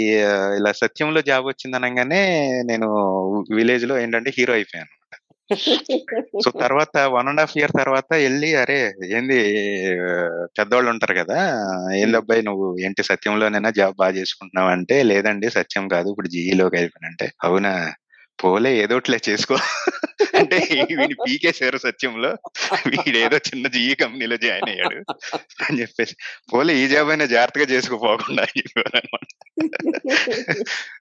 [0.58, 2.22] ఇలా సత్యంలో జాబ్ వచ్చింది అనగానే
[2.64, 2.88] నేను
[3.54, 4.92] విలేజ్లో ఏంటంటే హీరో అయిపోయాను
[6.44, 8.78] సో తర్వాత వన్ అండ్ హాఫ్ ఇయర్ తర్వాత వెళ్ళి అరే
[9.10, 9.38] ఏంది
[10.58, 11.38] పెద్దవాళ్ళు ఉంటారు కదా
[11.94, 17.32] ఏంది అబ్బాయి నువ్వు ఏంటి సత్యంలోనైనా జాబ్ బాగా చేసుకుంటున్నావు అంటే లేదండి సత్యం కాదు ఇప్పుడు జీఈలోకి అయిపోయినంటే
[17.44, 17.74] అవునా?
[18.38, 19.56] పోలే ఏదో ఒకటిలే చేసుకో.
[20.38, 22.36] అంటే వీడిని పీకేశారు సత్యంలో.
[22.92, 24.96] వీడు ఏదో చిన్న జీఈ కంపెనీలో జాయిన్ అయ్యాడు
[25.64, 26.14] అని చెప్పేసి.
[26.52, 28.46] పోలే ఈ జాబ్ అయినా జాగ్రత్తగా చేసుకోపోకుండా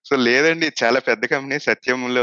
[0.09, 1.59] సో లేదండి చాలా పెద్ద కంపెనీ.
[1.59, 2.21] సత్యంలో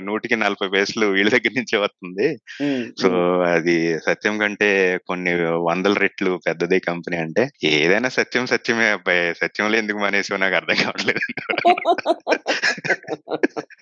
[0.00, 2.36] నూటికి నలభై పైసలు వీళ్ళ దగ్గర నుంచే వస్తుంది.
[3.02, 3.08] సో
[3.54, 9.34] అది సత్యం కంటే కొన్ని వందల రెట్లు పెద్దదే కంపెనీ అంటే ఏదైనా సత్యం సత్యమే అబ్బాయి.
[9.42, 11.20] సత్యంలో ఎందుకు మానేసో నాకు అర్థం కావట్లేదు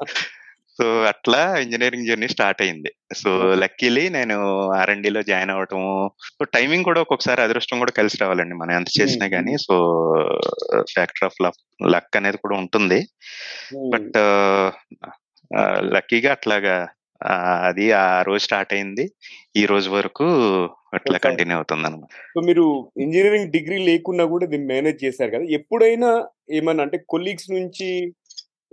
[0.79, 7.01] సో అట్లా ఇంజనీరింగ్ జర్నీ స్టార్ట్ అయింది సో లక్కీలీ నేను ఆర్లో జాయిన్ అవటము సో టైమింగ్ కూడా
[7.01, 9.27] ఒక్కొక్కసారి అదృష్టం కూడా కలిసి రావాలండి మనం ఎంత చేసినా.
[9.27, 9.77] గానీ సో
[10.81, 11.53] ఫ్యాక్టర్ ఆఫ్
[11.91, 13.07] లక్ అనేది కూడా ఉంటుంది.
[13.93, 14.19] బట్
[15.95, 16.89] లక్కీగా అట్లాగా
[17.65, 19.13] అది ఆ రోజు స్టార్ట్ అయింది
[19.57, 20.25] ఈ రోజు వరకు
[20.95, 21.19] అట్లా.
[21.19, 26.85] కంటిన్యూ అవుతుంది అనమాట సో మీరు ఇంజనీరింగ్ డిగ్రీ లేకున్నా కూడా దీన్ని మేనేజ్ చేశారు కదా ఎప్పుడైనా ఏమన్నా
[26.85, 28.15] అంటే కొలీగ్స్ నుంచి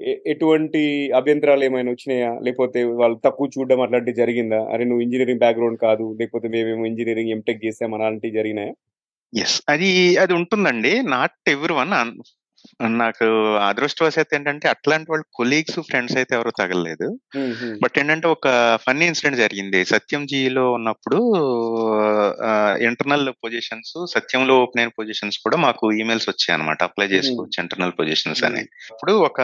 [0.02, 2.40] ఎటువంటి అభ్యంతరాలు ఏమైనా వచ్చినాయా?
[2.44, 4.66] లేకపోతే వాళ్ళు తక్కువ చూడడం అట్లాంటివి జరిగిందా?
[4.66, 8.74] అరే నువ్వు ఇంజనీరింగ్ బ్యాక్గ్రౌండ్ కాదు లేకపోతే మేమేమో ఇంజనీరింగ్ ఎంటెక్ చేసాం అలాంటివి జరిగినాయా?
[9.42, 11.02] ఎస్ అది అది ఉంటుందండి.
[11.04, 11.94] నాట్ ఎవ్రీ వన్
[13.02, 13.26] నాకు
[13.68, 17.08] అదృష్టవశాత్తు ఏంటంటే అట్లాంటి వాళ్ళు కొలీగ్స్ ఫ్రెండ్స్ అయితే ఎవరు తగలలేదు.
[17.84, 18.48] బట్ ఏంటంటే ఒక
[18.86, 19.80] ఫన్నీ ఇన్సిడెంట్ జరిగింది.
[19.92, 21.20] సత్యం జీలో ఉన్నప్పుడు
[22.88, 28.44] ఇంటర్నల్ పొజిషన్స్ సత్యంలో ఓపెన్ అయిన పొజిషన్స్ కూడా మాకు ఈమెయిల్స్ వచ్చాయి అనమాట అప్లై చేసుకోవచ్చు ఇంటర్నల్ పొజిషన్స్
[28.50, 28.64] అని.
[28.94, 29.40] అప్పుడు ఒక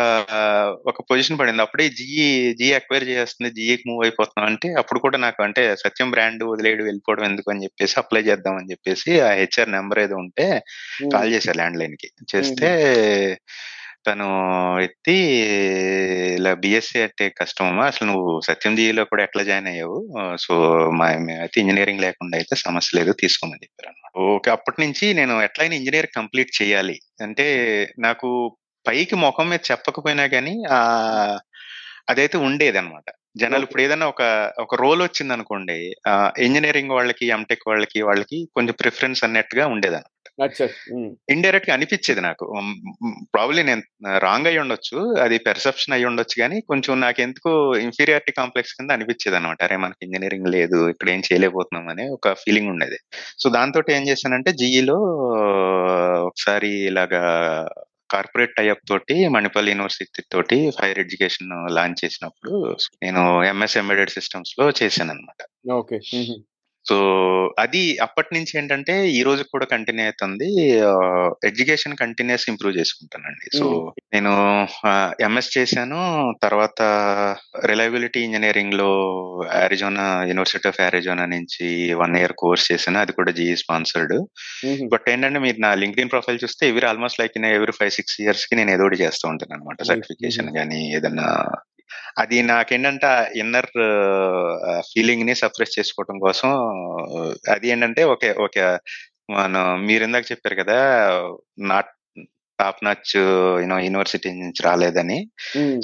[0.91, 1.63] ఒక పొజిషన్ పడింది.
[1.65, 2.28] అప్పుడే జిఈ
[2.62, 7.25] జీ అక్వైర్ చేస్తుంది జిఈకి మూవ్ అయిపోతున్నాం అంటే అప్పుడు కూడా నాకు అంటే సత్యం బ్రాండ్ వదిలేడు వెళ్ళిపోవడం
[7.30, 10.47] ఎందుకు అని చెప్పేసి అప్లై చేద్దాం అని చెప్పేసి ఆ హెచ్ఆర్ నెంబర్ ఏదో ఉంటే
[11.13, 12.10] కాల్ చేశారు ల్యాండ్ లైన్కి.
[12.32, 12.69] చేస్తే
[14.06, 14.26] తను
[14.86, 15.15] ఎత్తి
[16.36, 19.98] ఇలా బిఎస్సి అంటే కష్టం అమ్మా అసలు నువ్వు సత్యం జీలో కూడా ఎట్లా జాయిన్ అయ్యావు?
[20.44, 20.54] సో
[21.00, 24.50] మా మేమైతే ఇంజనీరింగ్ లేకుండా అయితే సమస్య లేదు తీసుకోమని చెప్పారు అనమాట ఓకే.
[24.56, 26.96] అప్పటి నుంచి నేను ఎట్లయినా ఇంజనీర్ కంప్లీట్ చేయాలి.
[27.22, 27.48] అంటే
[28.06, 28.30] నాకు
[28.86, 30.80] పైకి ముఖం మీద చెప్పకపోయినా కానీ ఆ
[32.08, 34.24] అదైతే ఉండేది అనమాట జనాలు ఇప్పుడు ఏదైనా ఒక
[34.62, 35.78] ఒక రోల్ వచ్చింది అనుకోండి
[36.44, 40.14] ఇంజనీరింగ్ వాళ్ళకి ఎంటెక్ వాళ్ళకి వాళ్ళకి కొంచెం ప్రిఫరెన్స్ అన్నట్టుగా ఉండేది అచ్చా ఉమ్,
[41.30, 42.45] ఇండైరెక్ట్గా అనిపించేది నాకు.
[43.34, 43.84] ప్రాబ్లీ నేను
[44.26, 44.95] రాంగ్ అయి ఉండొచ్చు.
[45.24, 47.52] అది పెర్సెప్షన్ అయి ఉండొచ్చు కానీ కొంచెం నాకు ఎందుకు
[47.86, 52.71] ఇన్ఫీరియారిటీ కాంప్లెక్స్ కింద అనిపించేది అనమాట అరే మనకి ఇంజనీరింగ్ లేదు ఇక్కడ ఏం చేయలేకపోతున్నాం అనే ఒక ఫీలింగ్
[52.74, 53.00] ఉండేది.
[53.39, 54.98] సో దాంతో ఏం చేశానంటే జీఈలో
[56.28, 57.24] ఒకసారి ఇలాగా
[58.10, 62.52] కార్పొరేట్ టైఅప్ తోటి మణిపల్ యూనివర్సిటీ తోటి హైయర్ ఎడ్యుకేషన్ లాంచ్ చేసినప్పుడు
[63.04, 65.41] నేను ఎంఎస్ ఎంబెడెడ్ సిస్టమ్స్లో చేశాను అనమాట
[65.74, 66.36] ఓకే ఉమ్,
[66.89, 66.95] సో
[67.60, 70.67] అది అప్పటి నుంచి ఏంటంటే ఈ రోజు కూడా కంటిన్యూ అవుతుంది
[71.48, 73.58] ఎడ్యుకేషన్ కంటిన్యూస్ ఇంప్రూవ్ చేసుకుంటానండి.
[73.58, 73.93] సో.
[74.13, 74.32] నేను
[75.21, 76.34] ఎంఎస్ చేశాను.
[76.43, 76.82] తర్వాత
[77.65, 78.89] రిలయబిలిటీ ఇంజనీరింగ్లో
[79.52, 83.00] అరిజోనా యూనివర్సిటీ ఆఫ్ అరిజోనా నుంచి వన్ ఇయర్ కోర్స్ చేశాను.
[83.00, 87.45] అది కూడా జీఈ స్పాన్సర్డ్ ఉమ్, బట్ ఏంటంటే మీరు నా లింక్డ్ ప్రొఫైల్ చూస్తే ఎవరి ఆల్మోస్ట్ లైక్
[87.45, 89.84] ఎవరి ఫైవ్ సిక్స్ ఇయర్స్కి నేను ఏదో ఒకటి చేస్తూ ఉంటాను అనమాట.
[89.84, 91.45] సర్టిఫికేషన్ కానీ ఏదన్నా
[92.17, 93.69] అది నాకేంటంటే ఇన్నర్
[94.80, 96.50] ఫీలింగ్ని సప్రెస్ చేసుకోవడం కోసం
[97.52, 98.80] అది ఏంటంటే ఒక ఒక
[99.30, 100.80] మన మీరు ఇందాక చెప్పారు కదా
[101.60, 101.86] not
[102.60, 105.30] top notch you know university నుంచి రాలేదని.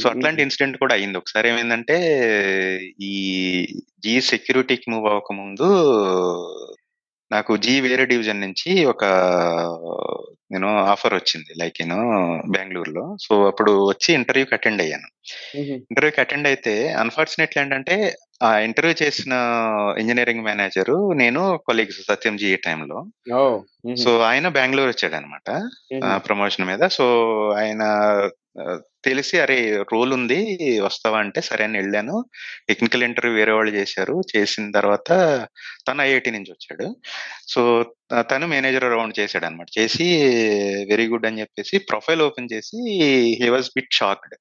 [0.02, 1.18] సో అట్లాంటి ఇన్సిడెంట్ కూడా అయింది.
[1.18, 1.98] ఒకసారి ఏమైందంటే
[3.02, 3.14] ఈ
[4.06, 5.68] జీ సెక్యూరిటీకి మూవ్ అవ్వక ముందు
[7.32, 9.06] నాకు జీ వేరే డివిజన్ నుంచి ఒక
[10.52, 12.00] నేను ఆఫర్ వచ్చింది లైక్ నేను
[12.50, 13.18] బెంగళూరులో.
[13.22, 15.08] సో అప్పుడు వచ్చి ఇంటర్వ్యూకి అటెండ్ అయ్యాను.
[15.60, 19.34] ఇంటర్వ్యూకి అటెండ్ అయితే అన్ఫార్చునేట్లీ ఏంటంటే ఆ ఇంటర్వ్యూ చేసిన
[20.00, 23.06] ఇంజనీరింగ్ మేనేజర్ నేను కొలీగ్స్ సత్యం జీ టైంలో.
[23.96, 25.50] సో ఆయన బెంగళూరు వచ్చాడు అనమాట
[26.28, 26.80] ప్రమోషన్ మీద.
[26.88, 27.06] సో
[27.58, 27.84] ఆయన
[29.06, 30.40] తెలిసి అరే రోల్ ఉంది
[30.80, 32.26] వస్తావా అంటే సరే అని వెళ్ళాను.
[32.70, 34.22] టెక్నికల్ ఇంటర్వ్యూ వేరే వాళ్ళు చేశారు.
[34.38, 35.10] చేసిన తర్వాత
[35.88, 36.96] తను ఐఐటి నుంచి వచ్చాడు.
[37.48, 37.86] సో
[38.22, 40.04] తను మేనేజర్ రౌండ్ చేశాడు అనమాట చేసి
[40.90, 42.78] వెరీ గుడ్ అని చెప్పేసి ప్రొఫైల్ ఓపెన్ చేసి
[43.44, 44.36] హీ వాజ్ బిట్ షాక్డ్.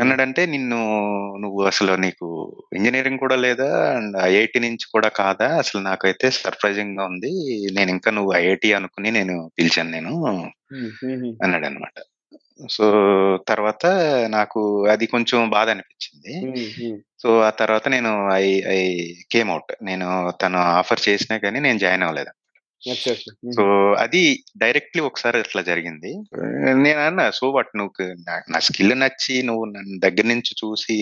[0.00, 0.76] అన్నాడంటే నిన్ను
[1.36, 2.26] నువ్వు అసలు నీకు
[2.72, 3.96] ఇంజినీరింగ్ కూడా లేదా?
[3.96, 5.58] అండ్ ఐఐటి నుంచి కూడా కాదా?
[5.58, 7.32] అసలు నాకైతే సర్ప్రైజింగ్గా ఉంది.
[7.72, 10.12] నేను ఇంకా నువ్వు ఐఐటి అనుకుని నేను పిలిచాను నేను.
[11.42, 12.02] అన్నాడు అనమాట
[12.70, 12.84] సో
[13.48, 13.86] తర్వాత
[14.28, 16.34] నాకు అది కొంచెం బాధ అనిపించింది.
[17.22, 18.80] సో ఆ తర్వాత నేను ఐ ఐ
[19.32, 20.08] కేమ్ అవుట్ నేను
[20.42, 22.32] తను ఆఫర్ చేసినా కానీ నేను జాయిన్ అవ్వలేదు!
[23.52, 23.94] సో హుహు.
[23.96, 24.22] అది
[24.56, 26.10] డైరెక్ట్లీ ఒకసారి అట్లా జరిగింది
[26.82, 27.92] నేను అన్నా సో వాట్ నువ్వు
[28.28, 30.98] నా- నా స్కిల్ నచ్చి నువ్వు నన్ను దగ్గర నుంచి చూసి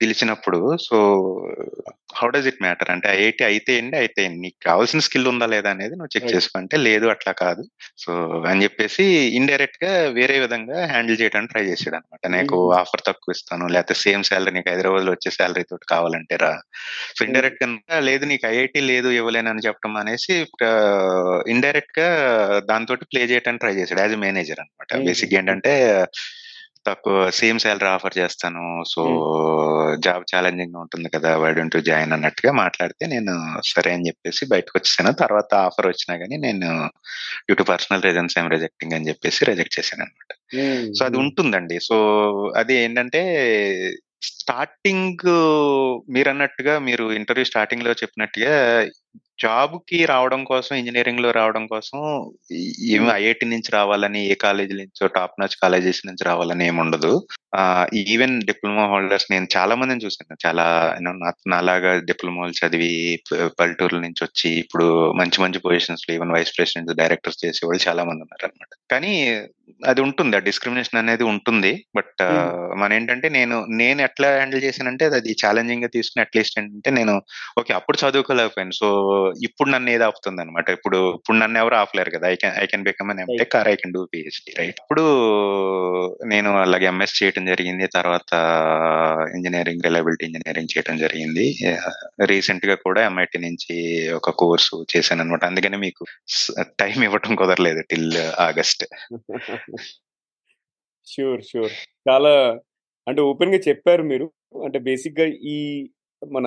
[0.00, 0.96] పిలిచినప్పుడు so
[2.18, 4.22] how does it matter అంటే ఐఐటి అయితే ఏంటి అయితే?
[4.38, 6.34] నీకు కావాల్సిన స్కిల్ ఉందా లేదా అనేది నువ్వు చెక్ రైట్.
[6.34, 7.62] చేసుకో అంటే లేదు అట్లా కాదు
[8.02, 8.10] సో
[8.48, 9.04] అని చెప్పేసి
[9.38, 12.72] ఇండైరెక్ట్గా వేరే విధంగా హ్యాండిల్ చేయడానికి ట్రై చేసాడు అనమాట నీకు హుహు.
[12.80, 16.52] ఆఫర్ తక్కువ ఇస్తాను లేకపోతే సేమ్ శాలరీ నీకు హైదరాబాద్లో వచ్చే శాలరీ తోటి కావాలంటే రా
[17.08, 17.26] సో హ్మ్.
[17.28, 17.68] ఇండైరెక్ట్గా
[18.08, 20.34] లేదు నీకు ఐఐటి లేదు ఇవ్వలేనని చెప్పడం అనేసి
[21.52, 22.08] ఇండైరెక్ట్గా
[22.68, 25.06] దాంతో ప్లే చేయడానికి ట్రై చేశాడు యాజ్ మేనేజర్ అనమాట హుహు.
[25.08, 25.74] బేసిక్ ఏంటంటే
[26.86, 29.02] తక్కువ సేమ్ శాలరీ ఆఫర్ చేస్తాను సో.
[30.00, 35.12] జాబ్ ఛాలెంజింగ్గా ఉంటుంది కదా వై డోంట్ జాయిన్ అన్నట్టుగా మాట్లాడితే నేను సరే అని చెప్పేసి బయటకు వచ్చేసాను
[35.12, 36.90] తర్వాత ఆఫర్ వచ్చినా గానీ నేను
[37.38, 40.34] due to personal reasons I'm rejecting అని చెప్పేసి రిజెక్ట్ చేశాను అనమాట.
[40.98, 41.16] సో అది.
[41.16, 41.96] ఉంటుందండి సో
[42.56, 43.22] అది ఏంటంటే
[44.48, 45.26] స్టార్టింగ్
[46.12, 48.86] మీరు అన్నట్టుగా మీరు ఇంటర్వ్యూ స్టార్టింగ్లో చెప్పినట్టుగా
[49.42, 51.98] జాబ్కి రావడం కోసం ఇంజనీరింగ్లో రావడం కోసం
[52.88, 53.10] ఏమి.
[53.12, 57.26] ఐఐటి నుంచి రావాలని ఏ కాలేజీ నుంచో టాప్ నాచ్ కాలేజెస్ నుంచి రావాలని ఏమి ఉండదు.
[57.94, 60.96] ఈవెన్ డిప్లొమా హోల్డర్స్ నేను చాలా మందిని చూసాను చాలా
[61.46, 63.22] నాలాగా డిప్లొమాలు చదివి
[63.60, 68.46] పల్లెటూరుల నుంచి వచ్చి ఇప్పుడు మంచి మంచి పొజిషన్స్లో ఈవెన్ వైస్ ప్రెసిడెంట్ డైరెక్టర్స్ చేసేవాళ్ళు చాలా మంది ఉన్నారు
[68.46, 69.42] అనమాట కానీ
[69.86, 70.36] అది ఉంటుంది.
[70.36, 71.86] ఆ డిస్క్రిమినేషన్ అనేది ఉంటుంది.
[71.96, 72.22] బట్.
[72.78, 77.14] మన ఏంటంటే నేను నేను ఎట్లా హ్యాండిల్ చేశానంటే అది ఛాలెంజింగ్గా తీసుకుని అట్లీస్ట్ ఏంటంటే నేను
[77.60, 78.74] ఓకే అప్పుడు చదువుకోలేకపోయాను.
[78.80, 78.88] సో
[79.48, 82.26] ఇప్పుడు నన్ను ఏది ఆపుతుంది అనమాట ఇప్పుడు ఇప్పుడు నన్ను ఎవరు ఆపలేరు కదా?
[82.28, 85.04] I can I can become an MTech or I can do PhD right ఇప్పుడు
[86.26, 87.86] నేను అలాగే ఎంఎస్ చేయడం జరిగింది.
[87.98, 88.32] తర్వాత
[89.36, 91.46] ఇంజనీరింగ్ రిలయబిలిటీ ఇంజనీరింగ్ చేయడం జరిగింది.
[92.32, 93.76] రీసెంట్గా కూడా ఎంఐటి నుంచి
[94.12, 96.04] ఒక కోర్సు చేశాను అనమాట అందుకని మీకు
[96.80, 98.84] టైం ఇవ్వటం కుదరలేదు టిల్ ఆగస్ట్
[101.06, 101.42] ష్యూర్.
[101.42, 101.74] ష్యూర్.
[102.08, 102.32] చాలా
[103.08, 104.26] అంటే ఓపెన్‌గా చెప్పారు మీరు.
[104.66, 105.56] అంటే బేసిక్‌గా ఈ
[106.22, 106.46] మన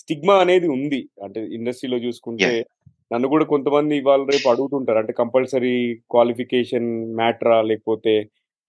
[0.00, 1.00] స్టిగ్మా అనేది ఉంది.
[1.24, 2.52] అంటే ఇండస్ట్రీలో చూసుకుంటే!
[3.10, 4.98] నన్ను కూడా కొంతమంది ఇవాళ రేపు అడుగుతుంటారు.
[5.02, 5.74] అంటే కంపల్సరీ
[6.12, 7.58] క్వాలిఫికేషన్ మ్యాటరా?
[7.70, 8.14] లేకపోతే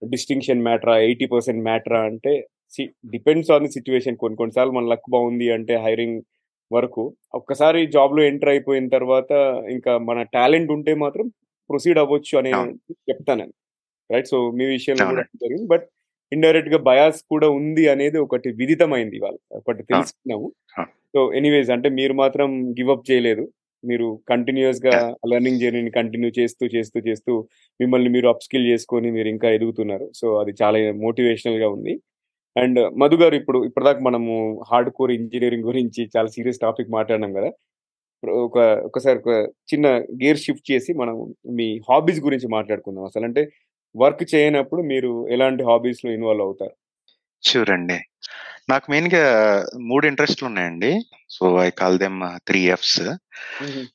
[0.02, 0.96] డిస్టింక్షన్ మ్యాటరా?
[1.06, 1.28] 80%
[1.70, 2.02] మ్యాటరా?
[2.10, 2.34] అంటే
[2.74, 4.18] see depends on the situation.
[4.22, 6.20] కొన్ని కొన్ని సార్లు మన లక్ బాగుంది అంటే హైరింగ్
[6.72, 7.04] వరకు.
[7.34, 9.32] ఒక్కసారి జాబ్‌లో ఎంటర్ అయిపోయిన తర్వాత
[9.76, 11.28] ఇంకా మన టాలెంట్ ఉంటే మాత్రం
[11.70, 12.54] ప్రొసీడ్ అవ్వచ్చు అని.
[13.10, 13.54] చెప్తాను నేను.
[14.10, 14.30] రైట్.
[14.34, 15.97] సో మీ విషయంలో కూడా అవునండి.
[16.32, 16.68] జరిగింది.
[16.68, 19.38] బట్ ఇండైరెక్ట్‌గా బయాస్ కూడా ఉంది అనేది ఒకటి విదితమైంది ఇవాళ.
[19.60, 19.84] ఒకటి.
[19.92, 20.48] తెలుసుకున్నాము.
[21.14, 23.44] సో ఎనీవేస్ అంటే మీరు మాత్రం గివ్ అప్ చేయలేదు.
[23.84, 25.14] మీరు కంటిన్యూయస్‌గా యాహ్!
[25.32, 27.34] లెర్నింగ్ జర్నీని కంటిన్యూ చేస్తూ, చేస్తూ, చేస్తూ
[27.80, 30.08] మిమ్మల్ని మీరు అప్ స్కిల్ చేసుకొని మీరు ఇంకా ఎదుగుతున్నారు.
[30.20, 31.94] సో అది చాలా మోటివేషనల్‌గా ఉంది.
[32.56, 34.34] అండ్ మధు గారు ఇప్పుడు ఇప్పటిదాకా మనము
[34.70, 37.52] హార్డ్ కోర్ ఇంజినీరింగ్ గురించి చాలా సీరియస్ టాపిక్ మాట్లాడినాం కదా!
[38.44, 39.32] ఒక ఒకసారి ఒక
[39.72, 39.88] చిన్న
[40.22, 41.16] గేర్ షిఫ్ట్ చేసి మనం
[41.58, 43.06] మీ హాబీస్ గురించి మాట్లాడుకుందాం.
[43.10, 43.42] అసలంటే
[43.96, 46.76] వర్క్ చేయనప్పుడు మీరు ఎలాంటి హాబీస్‌లో ఇన్వాల్వ్ అవుతారు?
[47.44, 47.98] ష్యూర్ అండి.
[48.70, 49.24] నాకు మెయిన్‌గా
[49.90, 50.92] 3 ఇంట్రెస్ట్‌లు ఉన్నాయండి.
[51.30, 53.00] So I call them 3 Fs.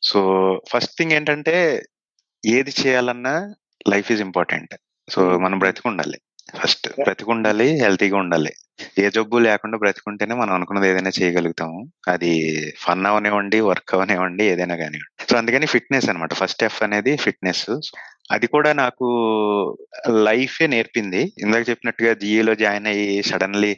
[0.02, 0.20] So
[0.72, 1.56] first thing ఏంటంటే
[2.42, 3.34] ఏది చేయాలన్నా
[3.86, 4.74] లైఫ్ ఈజ్ ఇంపార్టెంట్.
[5.08, 5.20] సో.
[5.44, 5.58] మనం.
[5.64, 6.18] బ్రతికుండాలి.
[6.54, 6.88] ఫస్ట్.
[7.02, 8.52] బ్రతికుండాలి, హెల్తీగా ఉండాలి.
[8.98, 11.78] ఏ జబ్బు లేకుండా బ్రతికుంటేనే మనం అనుకున్నది ఏదైనా చేయగలుగుతాము.
[12.08, 12.32] అది
[12.84, 15.26] ఫన్ అవ్వనివ్వండి, వర్క్ అవ్వనివ్వండి ఏదైనా గానివ్వండి.
[15.30, 16.34] సో అందుకని ఫిట్‌నెస్ అన్నమాట.
[16.42, 17.66] ఫస్ట్ ఎఫ్ అనేది ఫిట్‌నెస్.
[18.32, 19.06] అది కూడా నాకు
[20.26, 21.22] లైఫే నేర్పింది.
[21.42, 23.72] ఇందాక చెప్పినట్టుగా జీఈలో జాయిన్ అయ్యి సడెన్‌లీ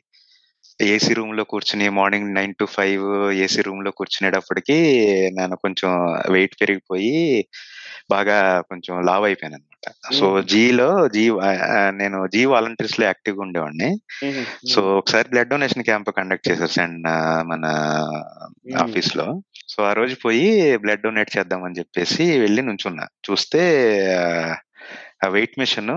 [0.80, 3.08] ఏసీ రూమ్‌లో కూర్చొని మార్నింగ్ 9-5
[3.44, 4.76] ఏసీ రూమ్‌లో కూర్చునేటప్పటికి
[5.38, 5.90] నేను కొంచెం
[6.30, 7.12] వెయిట్ పెరిగిపోయి
[8.10, 8.36] బాగా
[8.70, 9.86] కొంచెం లావు అయిపోయానన్నమాట.
[10.10, 10.42] సో హుహు.
[10.50, 11.24] జీఈలో జీ
[11.96, 13.90] నేను జీ వాలంటీర్స్‌లో యాక్టివ్‌గా ఉండేవాడిని.
[14.18, 14.44] హుహు.
[14.72, 14.92] సో హ్మ్.
[15.00, 16.96] ఒకసారి బ్లడ్ డొనేషన్ క్యాంప్ కండక్ట్ చేశారు సెన్
[17.52, 17.64] మన
[18.66, 18.76] హ్మ్.
[18.84, 19.28] ఆఫీస్‌లో.
[19.76, 23.06] సో ఆ రోజు పోయి బ్లడ్ డొనేట్ చేద్దామని చెప్పేసి వెళ్ళి నుంచున్నా.
[23.30, 23.60] చూస్తే
[25.24, 25.88] ఆ వెయిట్ మెషిన్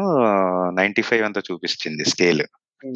[0.76, 2.42] 95 ఎంతో చూపిస్తుంది స్కేల్.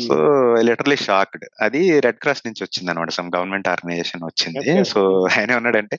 [0.07, 0.65] సో హ్మ్.
[0.65, 1.45] Literally shocked.
[1.61, 3.09] అది రెడ్ క్రాస్ నుంచి వచ్చిందన్నమాట.
[3.09, 4.85] సమ్ గవర్నమెంట్ ఆర్గనైజేషన్ వచ్చింది.
[4.85, 5.27] సో.
[5.37, 5.97] ఆయన ఏమన్నాడంటే,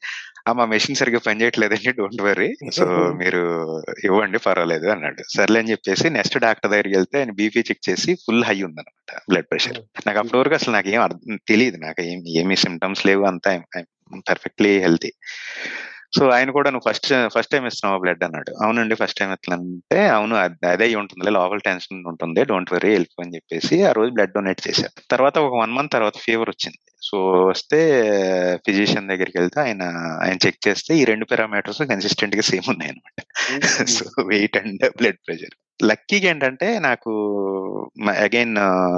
[0.49, 0.53] "ఆ!
[0.53, 1.93] మా మెషిన్ సరిగ్గా పనిచేయట్లేదండి.
[1.93, 2.55] Don't worry.
[2.73, 2.85] సో
[3.19, 5.23] మీరు ఇవ్వండి పర్వాలేదు" అన్నాడు.
[5.37, 9.79] సర్లే అని చెప్పేసి నెక్స్ట్ డాక్టర్ దగ్గరికెళ్తే ఆయన బీపీ చెక్ చేసి ఫుల్ హై ఉందన్నమాట బ్లడ్ ప్రెషర్.
[9.79, 10.19] నాకు హ్మ్.
[10.19, 11.77] అప్పటి వరకు అసలు నాకేం అర్థం తెలీదు.
[11.77, 13.25] నాకు ఏం ఏమి సింప్టమ్స్ లేవు.
[13.25, 13.63] అంతా
[14.31, 15.13] పర్ఫెక్ట్‌లీ హెల్తీ.
[16.17, 18.53] సో ఆయన కూడా "నువ్వు ఫస్ట్ ఫస్ట్ టైమ్ ఇస్తున్నావా బ్లడ్" అన్నాడు.
[18.65, 18.95] "అవునండి.
[18.95, 20.37] ఫస్ట్ టైమ్ ఇస్తున్నానంటే" "అవును.
[20.37, 20.57] అద్
[20.97, 21.31] ఉంటుందిలే.
[21.31, 22.45] లోపల టెన్షన్ ఉంటుంది.
[22.45, 24.89] డోంట్ వర్రీ ఎళ్ళిపో" అని చెప్పేసి ఆ రోజు బ్లడ్ డొనేట్ చేశా.
[25.11, 26.79] తర్వాత ఒక 1 మంత్ తర్వాత ఫీవర్ వచ్చింది.
[27.03, 27.17] సో
[27.51, 27.79] వస్తే
[28.67, 29.85] ఫిజిషియన్ దగ్గరికెళ్తే ఆయన
[30.23, 33.19] ఆయన చెక్ చేస్తే ఈ 2 పారామీటర్స్ కన్సిస్టెంట్‌గా సేమ్ ఉన్నాయన్నమాట.
[33.97, 34.25] సో హుహు.
[34.29, 35.57] Weight and blood pressure.
[35.85, 37.11] లక్కీగా ఏంటంటే నాకు
[38.09, 38.57] అగైన్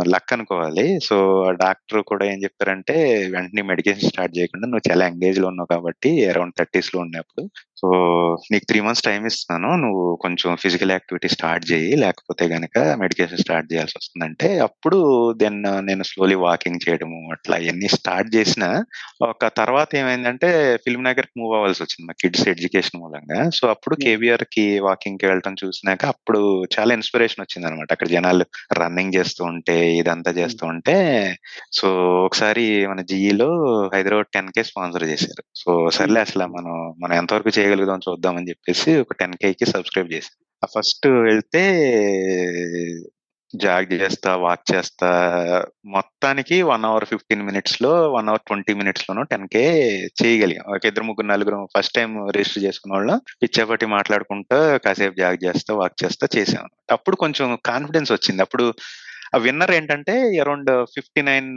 [0.09, 1.01] లక్ అనుకోవాలి.
[1.03, 1.17] సో
[1.51, 2.95] డాక్టర్ కూడా ఏం చెప్పారంటే
[3.29, 7.43] వెంటనే మెడికేషన్ స్టార్ట్ చేయకుండా నువ్వు చాలా ఎంగేజ్లో ఉన్నావు కాబట్టి అరౌండ్ థర్టీస్లో ఉన్నప్పుడు
[7.85, 7.89] సో
[8.53, 9.77] నీకు త్రీ మంత్స్ టైం ఇస్తున్నాను.
[9.83, 11.97] నువ్వు కొంచెం ఫిజికల్ యాక్టివిటీ స్టార్ట్ చేయి.
[11.97, 14.99] లేకపోతే గనక మెడికేషన్ స్టార్ట్ చేయాల్సి వస్తుందంటే అప్పుడు
[15.33, 18.65] దెన్ నేను స్లోలీ వాకింగ్ చేయడము అట్లా ఇవన్నీ స్టార్ట్ చేసిన
[19.23, 23.51] ఒక తర్వాత ఏమైందంటే ఫిల్మ్ నగర్కి మూవ్ అవ్వాల్సి వచ్చింది మా కిడ్స్ ఎడ్యుకేషన్ మూలంగా.
[23.51, 28.47] సో అప్పుడు కేవీఆర్కి వాకింగ్కి వెళ్ళటం చూసినాక అప్పుడు చాలా ఇన్స్పిరేషన్ వచ్చింది అనమాట అక్కడ జనాలు
[28.81, 30.97] రన్నింగ్ చేస్తూ ఉంటే ఇదంతా చేస్తూ ఉంటే
[31.73, 31.89] సో
[32.25, 33.51] ఒకసారి మన జిఈలో
[33.95, 35.45] హైదరాబాద్ టెన్ కే స్పాన్సర్ చేశారు.
[35.57, 40.69] సో సర్లే అసలు మనం మనం ఎంతవరకు చేయగలుగుదాం చూద్దామని చెప్పేసి ఒక టెన్ కేకి సబ్స్క్రైబ్ సబ్స్క్రైబ్ ఆ
[40.79, 41.63] ఫస్ట్ వెళ్తే
[43.57, 45.09] జాగ్ చేస్తా వాక్ చేస్తా.
[45.85, 49.63] మొత్తానికి వన్ అవర్ ఫిఫ్టీన్ మినిట్స్లో వన్ అవర్ ట్వంటీ మినిట్స్ లోనూ టెన్ కే
[50.23, 50.75] చేయగలిగాం.
[50.77, 53.21] ఒక ఇద్దరు ముగ్గురు నలుగురు ఫస్ట్ టైం రిజిస్టర్ చేసుకున్న వాళ్ళు.
[53.43, 58.43] పిచ్చాపట్టి మాట్లాడుకుంటా కాసేపు జాగ్ చేస్తా వాక్ చేస్తా చేసాం అప్పుడు కొంచెం కాన్ఫిడెన్స్ వచ్చింది.
[58.43, 58.75] అప్పుడు
[59.35, 61.57] ఆ విన్నర్ ఏంటంటే around fifty nine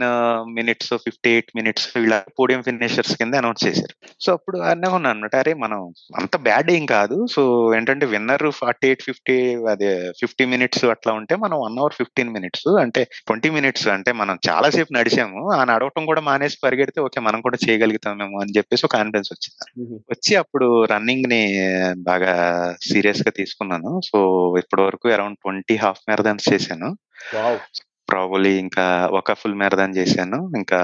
[0.54, 3.94] minutes fifty eight minutes ఇలా పోడియం ఫినిషర్స్ కింద అనౌన్స్ చేశారు.
[4.20, 7.26] సో అప్పుడు అన్నీ ఉన్నాను అనమాట అరే మనం అంత బ్యాడ్ ఏం కాదు.
[7.30, 12.32] సో ఏంటంటే విన్నర్ ఫార్టీ ఎయిట్ ఫిఫ్టీ అదే ఫిఫ్టీ మినిట్స్ అట్లా ఉంటే మనం వన్ అవర్ ఫిఫ్టీన్
[12.32, 15.52] మినిట్స్ అంటే ట్వంటీ మినిట్స్ అంటే మనం చాలా సేపు నడిచాము.
[15.52, 19.94] ఆ నడవటం కూడా మానేసి పరిగెడితే ఓకే మనం కూడా చేయగలుగుతామేమో అని చెప్పేసి ఒక కాన్ఫిడెన్స్ వచ్చింది.
[20.10, 21.42] వచ్చి అప్పుడు రన్నింగ్ని
[21.96, 22.34] బాగా
[22.92, 24.00] సీరియస్గా తీసుకున్నాను.
[24.04, 24.18] సో
[24.58, 26.96] ఇప్పటి వరకు అరౌండ్ ట్వంటీ హాఫ్ మ్యారథాన్స్ చేశాను.
[28.10, 30.52] ప్రాబలీ ఇంకా ఒక ఫుల్ మ్యారథాన్ చేశాను.
[30.56, 30.80] ఇంకా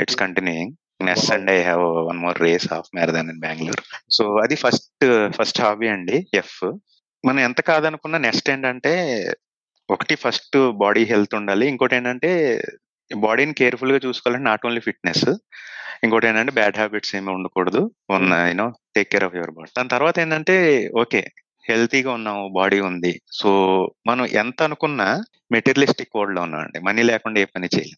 [0.00, 0.72] it's continuing.
[1.02, 5.06] Next Sunday I have one more race half marathon in Bengaluru so అది ఫస్ట్
[5.38, 6.58] ఫస్ట్ హాబీ అండి ఎఫ్.
[7.24, 8.92] మనం ఎంత కాదనుకున్నా నెక్స్ట్ ఏంటంటే
[9.90, 11.68] ఒకటి ఫస్ట్ బాడీ హెల్త్ ఉండాలి.
[11.68, 12.62] ఇంకోటి ఏంటంటే
[13.16, 15.28] బాడీని కేర్ఫుల్గా చూసుకోవాలంటే నాట్ ఓన్లీ ఫిట్నెస్.
[16.04, 17.90] ఇంకోటి ఏంటంటే బ్యాడ్ హ్యాబిట్స్ ఏమి ఉండకూడదు.
[18.12, 19.70] You know take care of your body.
[19.78, 20.56] దాని తర్వాత ఏంటంటే
[21.00, 21.22] ఓకే
[21.70, 23.20] హెల్తీగా ఉన్నాము బాడీ ఉంది.
[23.32, 23.50] సో
[24.06, 26.78] మనం ఎంత అనుకున్నా మెటీరియలిస్టిక్ వరల్డ్లో ఉన్నామండి.
[26.80, 27.96] మనీ లేకుండా ఏ పని చేయలేం.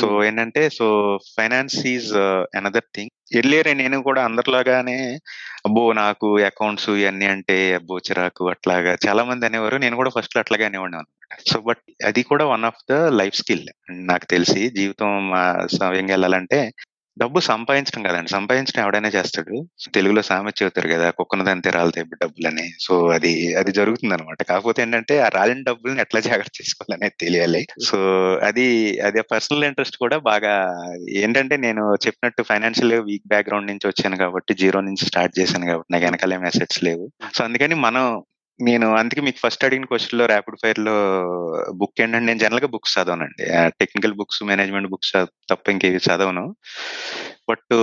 [0.00, 2.12] సో ఏంటంటే so finance is
[2.56, 3.10] another thing.
[3.36, 5.18] Earlier నేను కూడా అందరిలాగానే
[5.66, 9.76] అబ్బో నాకు అకౌంట్స్ ఇవన్నీ అంటే అబ్బో చిరాకు అట్లాగా చాలా మంది అనేవారు.
[9.76, 11.48] నేను కూడా ఫస్ట్ అట్లాగే అనేవాడిని అనమాట.
[11.52, 13.68] సో బట్ అది కూడా one of the life skill.
[13.90, 15.30] నాకు తెలిసి జీవితం
[15.78, 16.72] సమయంగా వెళ్ళాలంటే
[17.18, 18.30] డబ్బు సంపాదించడం కదండి.
[18.30, 19.66] సంపాదించడం ఎవడైనా చేస్తాడు.
[19.94, 22.70] తెలుగులో సామెత చెబుతారు కదా కుక్కన దంతే రాలితే డబ్బులని.
[22.80, 27.66] సో అది అది జరుగుతుంది అనమాట కాకపోతే ఏంటంటే ఆ రాలిన డబ్బుల్ని ఎట్లా జాగ్రత్త చేసుకోవాలనేది తెలియాలి.
[27.84, 27.98] సో
[28.34, 34.54] అది అది పర్సనల్ ఇంట్రెస్ట్ కూడా బాగా ఏంటంటే నేను చెప్పినట్టు ఫైనాన్షియల్ వీక్ బ్యాక్గ్రౌండ్ నుంచి వచ్చాను కాబట్టి
[34.54, 37.12] జీరో నుంచి స్టార్ట్ చేశాను కాబట్టి నాకు వెనకాల అసెట్స్ లేవు.
[37.34, 38.22] సో అందుకని మనం
[38.60, 40.94] నేను అందుకే మీకు ఫస్ట్ అడిగిన క్వశ్చన్లో ర్యాపిడ్ ఫైర్లో
[41.74, 43.44] బుక్ ఏంటంటే నేను జనరల్గా బుక్స్ చదవనండి.
[43.66, 45.12] టెక్నికల్ బుక్స్ మేనేజ్మెంట్ బుక్స్
[45.50, 46.56] తప్ప ఇంకేవి చదవను.
[47.50, 47.74] బట్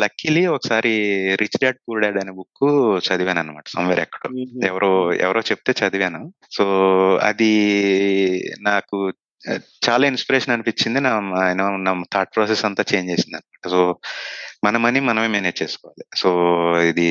[0.00, 0.92] లక్కీలీ ఒకసారి
[1.34, 2.64] రిచ్ డాడ్ పూర్ డాడ్ అనే బుక్
[3.08, 4.28] చదివాను అనమాట సమ్వేర్ ఎక్కడో
[4.66, 6.32] ఎవరో ఎవరో చెప్తే చదివాను.
[6.52, 6.66] సో
[7.22, 7.52] అది
[8.60, 9.12] నాకు
[9.88, 11.00] చాలా ఇన్స్పిరేషన్ అనిపించింది.
[11.00, 11.12] నా
[11.76, 13.96] నా థాట్ ప్రాసెస్ అంతా చేంజ్ చేసింది అనమాట సో
[14.64, 16.04] మన మనీ మనమే మేనేజ్ చేసుకోవాలి.
[16.16, 16.30] సో
[16.80, 17.06] ఇది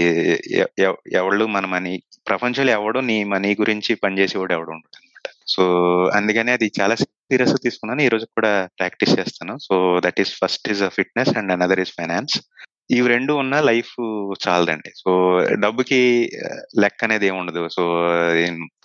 [1.13, 5.63] ఎవళ్ళు మన మనీ ప్రపంచంలో ఎవడు నీ మనీ గురించి పనిచేసేవాడు ఎవడు ఉండడు అనమాట సో
[6.15, 8.01] అందుకని అది చాలా సీరియస్ తీసుకున్నాను.
[8.01, 9.57] ఈ రోజు కూడా ప్రాక్టీస్ చేస్తాను.
[9.57, 12.41] So that is first is fitness and another is finance
[12.89, 13.93] ఇవి రెండు ఉన్న లైఫ్
[14.47, 14.89] చాలదండి.
[14.97, 15.11] సో
[15.63, 15.99] డబ్బుకి
[16.79, 17.67] లెక్క అనేది ఏమి ఉండదు.
[17.71, 17.83] So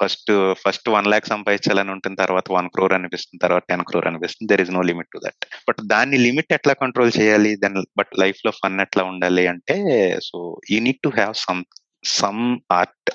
[0.03, 4.49] first first one lakh సంపాదించాలని ఉంటుంది తర్వాత వన్ క్రోర్ అనిపిస్తుంది తర్వాత టెన్ క్రోర్ అనిపిస్తుంది.
[4.53, 7.57] There is no limit to that but దాన్ని లిమిట్ ఎట్లా కంట్రోల్ చేయాలి?
[7.57, 9.77] దాని బట్ లైఫ్లో ఫన్ ఎట్లా ఉండాలి అంటే
[10.29, 11.65] so you need to have some
[12.05, 13.11] some art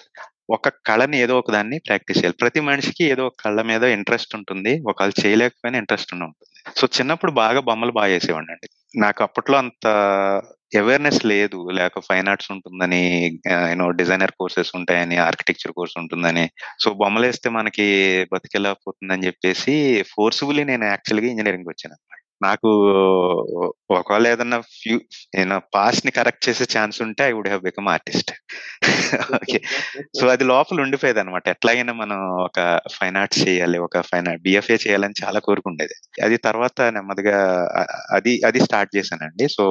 [0.50, 2.38] ఒక కళని ఏదో ఒక దాన్ని ప్రాక్టీస్ చేయాలి.
[2.41, 4.82] ప్రతి మనిషికి ఏదో ఒక కళ్ళ మీద ఇంట్రెస్ట్ ఉంటుంది.
[4.89, 6.36] ఒకళ్ళు చేయలేకపోయినా ఇంట్రెస్ట్ ఉంటుంది.
[6.80, 8.67] సో చిన్నప్పుడు బాగా బొమ్మలు బాగా చేసేవాడి అండి.
[8.95, 9.88] నాకు అప్పట్లో అంత
[10.77, 11.69] అవేర్నెస్ లేదు.
[11.71, 13.01] లేక ఫైన్ ఆర్ట్స్ ఉంటుందని
[13.47, 16.51] యూనో డిజైనర్ కోర్సెస్ ఉంటాయని ఆర్కిటెక్చర్ కోర్స్ ఉంటుందని.
[16.84, 17.88] సో బొమ్మలు వేస్తే మనకి
[18.34, 22.69] బతికెళ్ళకపోతుందని చెప్పేసి ఫోర్స్ఫుల్లీ నేను యాక్చువల్గా ఇంజనీరింగ్ వచ్చాను నాకు
[23.91, 24.98] ఒకవేళ ఏదన్నా ఫ్యూ
[25.35, 28.31] నేను పాస్ట్ని కరెక్ట్ చేసే ఛాన్స్ ఉంటే I would have become artist
[29.39, 29.60] okay
[30.19, 32.60] so అది లోపల ఉండిపోయేది అనమాట ఎట్లాగైనా మనం ఒక
[32.98, 35.96] ఫైన్ ఆర్ట్స్ చేయాలి ఒక ఫైన్ ఆర్ట్ బిఎఫ్ఏ చేయాలని చాలా కోరుకుండేది.
[36.23, 37.37] అది తర్వాత నెమ్మదిగా
[38.17, 39.48] అది అది స్టార్ట్ చేశానండి.
[39.58, 39.65] సో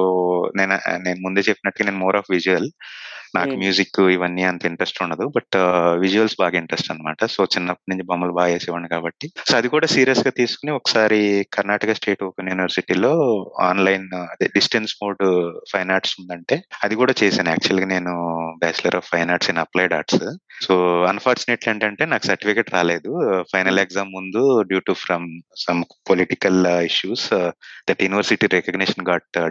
[0.57, 2.69] నేను నేను ముందే చెప్పినట్టుగా నేను మోర్ ఆఫ్ విజువల్
[3.37, 5.25] నాకు మ్యూజిక్ ఇవన్నీ అంత ఇంట్రెస్ట్ ఉండదు.
[5.35, 5.55] బట్
[6.03, 9.27] విజువల్స్ బాగా ఇంట్రెస్ట్ అనమాట సో చిన్నప్పటి నుంచి బొమ్మలు బాగా వేసేవాడిని కాబట్టి.
[9.49, 11.19] సో అది కూడా సీరియస్గా తీసుకుని ఒకసారి
[11.55, 13.11] కర్ణాటక స్టేట్ ఓపెన్ యూనివర్సిటీలో
[13.69, 15.21] ఆన్లైన్ అదే డిస్టెన్స్ మోడ్
[15.71, 17.49] ఫైన్ ఆర్ట్స్ ఉందంటే అది కూడా చేశాను.
[17.49, 18.13] యాక్చువల్గా నేను
[18.61, 20.23] bachelor of fine arts in applied arts.
[20.65, 20.73] So
[21.11, 23.11] unfortunately ఏంటంటే నాకు సర్టిఫికేట్ రాలేదు.
[23.53, 25.25] ఫైనల్ ఎగ్జామ్ ముందు due to from
[25.65, 27.27] some political issues
[27.89, 29.49] that university recognition got uh,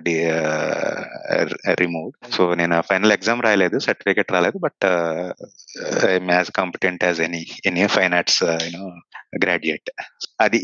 [1.83, 4.85] remove uh, so నేను ఫైనల్ ఎగ్జామ్ రాయలేదు సర్టిఫికేట్ రాలేదు but
[6.31, 8.87] maths competent as any any fine arts you know
[9.43, 9.91] graduate
[10.41, 10.59] అది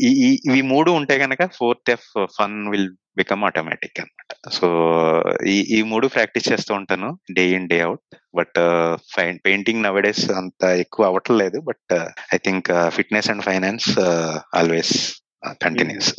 [0.47, 2.09] ఇవి మూడు ఉంటే కనుక fourth F
[2.39, 4.49] fun will become automatic అన్నమాట.
[4.49, 4.67] So
[5.47, 8.59] ఈ ఈ మూడు ప్రాక్టీస్ చేస్తూ ఉంటాను day in day out but
[9.15, 11.93] fine painting nowadays అంత ఎక్కువ అవ్వట్లేదు but
[12.33, 13.99] I think fitness and finance
[14.55, 15.21] always
[15.63, 16.13] continues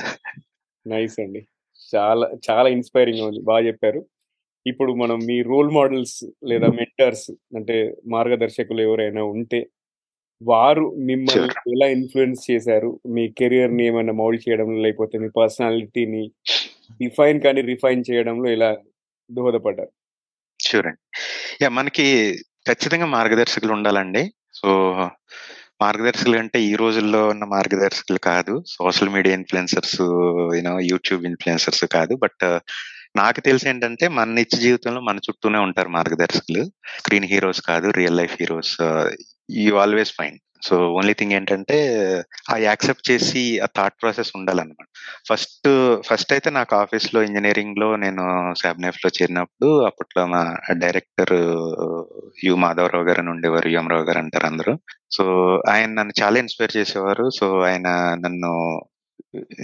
[0.86, 1.46] nice అండి.
[1.94, 3.40] చాలా చాలా ఇన్స్పైరింగ్ ఉంది.
[3.40, 4.06] బాగా చెప్పారు.
[4.66, 9.66] ఇప్పుడు మనం మీ రోల్ మోడల్స్ లేదా మెంటర్స్ అంటే మార్గదర్శకులు ఎవరైనా ఉంటే
[10.42, 11.76] వారు మిమ్మల్ని.
[11.76, 13.00] ఎలా ఇన్ఫ్లుయెన్స్ చేశారు?
[13.08, 16.30] మీ కెరియర్ని ఏమైనా మౌల్డ్ చేయడంలో లేకపోతే మీ పర్సనాలిటీని
[16.92, 18.76] డిఫైన్ కానీ రిఫైన్ చేయడంలో ఎలా
[19.32, 19.90] దోహదపడ్డారు?
[20.76, 21.18] అండి.
[21.62, 22.36] యా మనకి
[22.68, 24.32] ఖచ్చితంగా మార్గదర్శకులు ఉండాలండి.
[24.54, 24.94] సో
[25.82, 28.62] మార్గదర్శకులు అంటే ఈ రోజుల్లో ఉన్న మార్గదర్శకులు కాదు.
[28.66, 30.00] Social media influencers
[30.56, 32.16] you know YouTube influencers కాదు.
[32.16, 32.58] బట్
[33.16, 36.64] నాకు తెలిసి ఏంటంటే మన నిత్య జీవితంలో మన చుట్టూనే ఉంటారు మార్గదర్శకులు.
[36.98, 38.76] స్క్రీన్ హీరోస్ కాదు real life heroes
[39.58, 41.76] you always find so only thing ఏంటంటే
[42.50, 44.86] ఆ యాక్సెప్ట్ చేసి ఆ థాట్ ప్రాసెస్ ఉండాలన్నమాట.
[45.30, 51.32] ఫస్ట్ ఫస్ట్ అయితే నాకు ఆఫీస్లో ఇంజనీరింగ్లో నేను సాబ్నెఫ్లో చేరినప్పుడు అప్పట్లో మా డైరెక్టర్
[52.44, 54.78] యు మాధవరావు గారు అని ఉండేవారు యుమరావు గారు అంటారు అందరూ.
[55.12, 57.30] సో ఆయన నన్ను చాలా ఇన్స్పైర్ చేసేవారు.
[57.30, 58.82] సో ఆయన నన్ను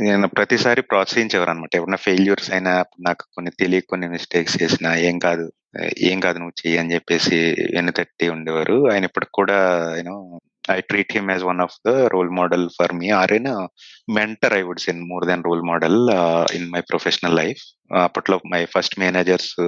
[0.00, 5.52] నేను ప్రతిసారి ప్రోత్సహించేవారు అనమాట ఏమన్నా ఫెయిల్యూర్స్ అయినా నాకు కొన్ని తెలియక కొన్ని మిస్టేక్స్ చేసినా ఏం కాదు.
[5.98, 8.90] ఏం కాదు నువ్వు చెయ్యి అని చెప్పేసి వెన్నుతట్టి ఉండేవారు.
[8.92, 13.10] ఆయన ఇప్పటికి కూడా you know I treat him as one of the role model for me
[13.10, 13.68] or an
[14.12, 16.10] mentor I would say more than role model
[16.54, 17.62] in my professional life
[18.02, 19.60] అప్పట్లో my first managers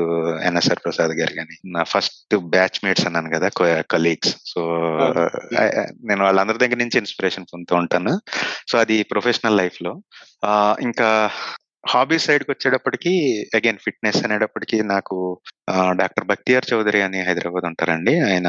[0.44, 3.48] NSR Prasad garu కానీ నా first batch mates అన్నాను కదా
[3.90, 4.61] colleagues so
[6.04, 8.20] నేను వాళ్ళందరి దగ్గర నుంచి inspiration పొందుతూ ఉంటాను.
[8.68, 10.02] సో అది ప్రొఫెషనల్ లైఫ్లో.
[10.44, 11.30] ఆ, ఇంకా
[11.86, 13.12] హాబీ సైడ్కి వచ్చేటప్పటికి
[13.54, 15.40] అగైన్ ఫిట్నెస్ అనేటప్పటికి నాకు
[15.90, 18.20] డాక్టర్ బక్తియార్ చౌదరి అని హైదరాబాద్ ఉంటారండి.
[18.20, 18.48] ఆయన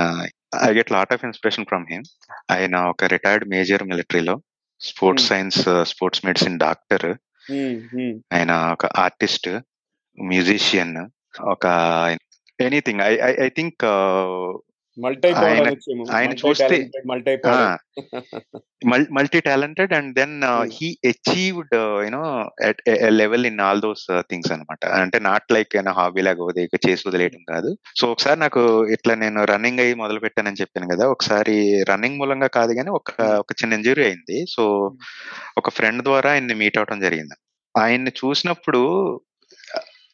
[0.64, 2.04] I get lot of inspiration from him.
[2.52, 4.42] ఆయన ఒక రిటైర్డ్ మేజర్ మిలిటరీలో
[4.82, 5.28] sports.
[5.28, 7.10] Science sports medicine doctor.
[8.34, 9.50] ఆయన ఒక ఆర్టిస్ట్
[10.22, 10.98] మ్యూజిషియన్
[11.42, 11.66] ఒక
[12.60, 13.02] anything.
[13.02, 13.86] I I think
[15.00, 20.70] multi ఆయన- చూస్తే- talented multi talented and then Hmm.
[20.82, 22.82] He achieved you know at
[23.12, 24.86] level in all those things అనమాట.
[24.86, 27.78] అంటే నాట్ లైక్ ఏమైనా hobby లాగా వదిలే చేసి వదిలేయడం కాదు.
[27.96, 32.74] సో ఒకసారి నాకు ఇట్లా నేను రన్నింగ్ అయ్యి మొదలు పెట్టానని చెప్పాను కదా ఒకసారి రన్నింగ్ మూలంగా కాదు
[32.74, 34.46] కానీ ఒక ఒక చిన్న ఇంజురీ అయింది.
[34.50, 34.96] సో
[35.58, 37.36] ఒక ఫ్రెండ్ ద్వారా ఆయన్ని మీట్ అవడం జరిగింది.
[37.78, 38.82] ఆయన్ని చూసినప్పుడు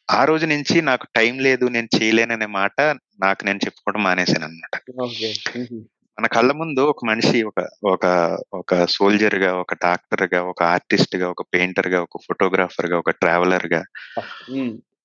[0.08, 2.80] ఆ రోజు నుంచి నాకు టైం లేదు నేను చేయలేననే మాట
[3.20, 4.74] నాకు నేను చెప్పుకోవడం మానేశాను అనమాట
[6.18, 8.04] మన కళ్ళ ముందు ఒక మనిషి ఒక ఒక
[8.52, 13.80] ఒక సోల్జర్గా ఒక డాక్టర్గా ఒక ఆర్టిస్ట్గా ఒక పెయింటర్గా ఒక ఫోటోగ్రాఫర్గా ఒక ట్రావెలర్గా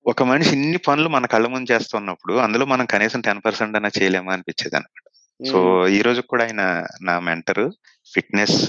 [0.06, 4.34] ఒక మనిషి ఇన్ని పనులు మన కళ్ళ ముందు చేస్తున్నప్పుడు అందులో మనం కనీసం టెన్ పర్సెంట్ అన్నా చేయలేమా
[4.34, 5.08] అనిపించేది అనమాట
[5.39, 6.64] సో ఈ రోజు కూడా ఆయన
[7.02, 7.64] నా mentor
[8.12, 8.60] fitness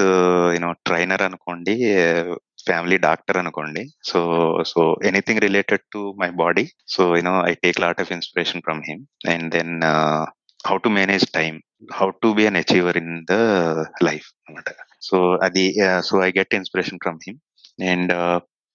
[0.54, 1.74] you know trainer అనుకోండి
[2.66, 3.82] ఫ్యామిలీ డాక్టర్ అనుకోండి.
[4.04, 4.20] So
[4.66, 9.02] so anything related to my body so you know I take lot of inspiration from him
[9.30, 9.74] and then
[10.66, 11.60] how to manage time
[11.92, 13.32] how to be an achiever in the
[14.02, 17.40] life అనమాట so అది so I get inspiration from him
[17.90, 18.12] and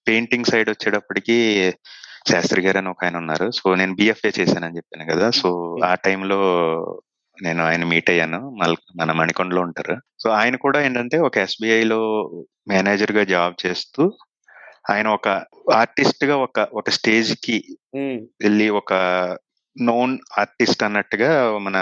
[0.08, 1.38] painting side వచ్చేటప్పటికి
[2.32, 3.52] శాస్త్రి గారు అని ఒక ఆయన ఉన్నారు.
[3.52, 5.28] So నేను BFA చేశానని చెప్పాను కదా.
[5.32, 5.50] సో
[5.86, 6.40] ఆ టైంలో
[7.44, 8.50] నేను ఆయన మీట్ అయ్యాను.
[8.50, 9.98] మల్- మన మణికొండలో ఉంటారు.
[10.20, 12.30] సో ఆయన కూడా ఏంటంటే ఒక SBI లో
[12.68, 14.14] మేనేజర్గా జాబ్ చేస్తూ
[14.92, 15.28] ఆయన ఒక
[15.74, 17.78] ఆర్టిస్ట్గా ఒక ఒక స్టేజ్కి
[18.20, 18.94] వెళ్ళి ఒక
[19.82, 21.78] నోన్ ఆర్టిస్ట్ అన్నట్టుగా మన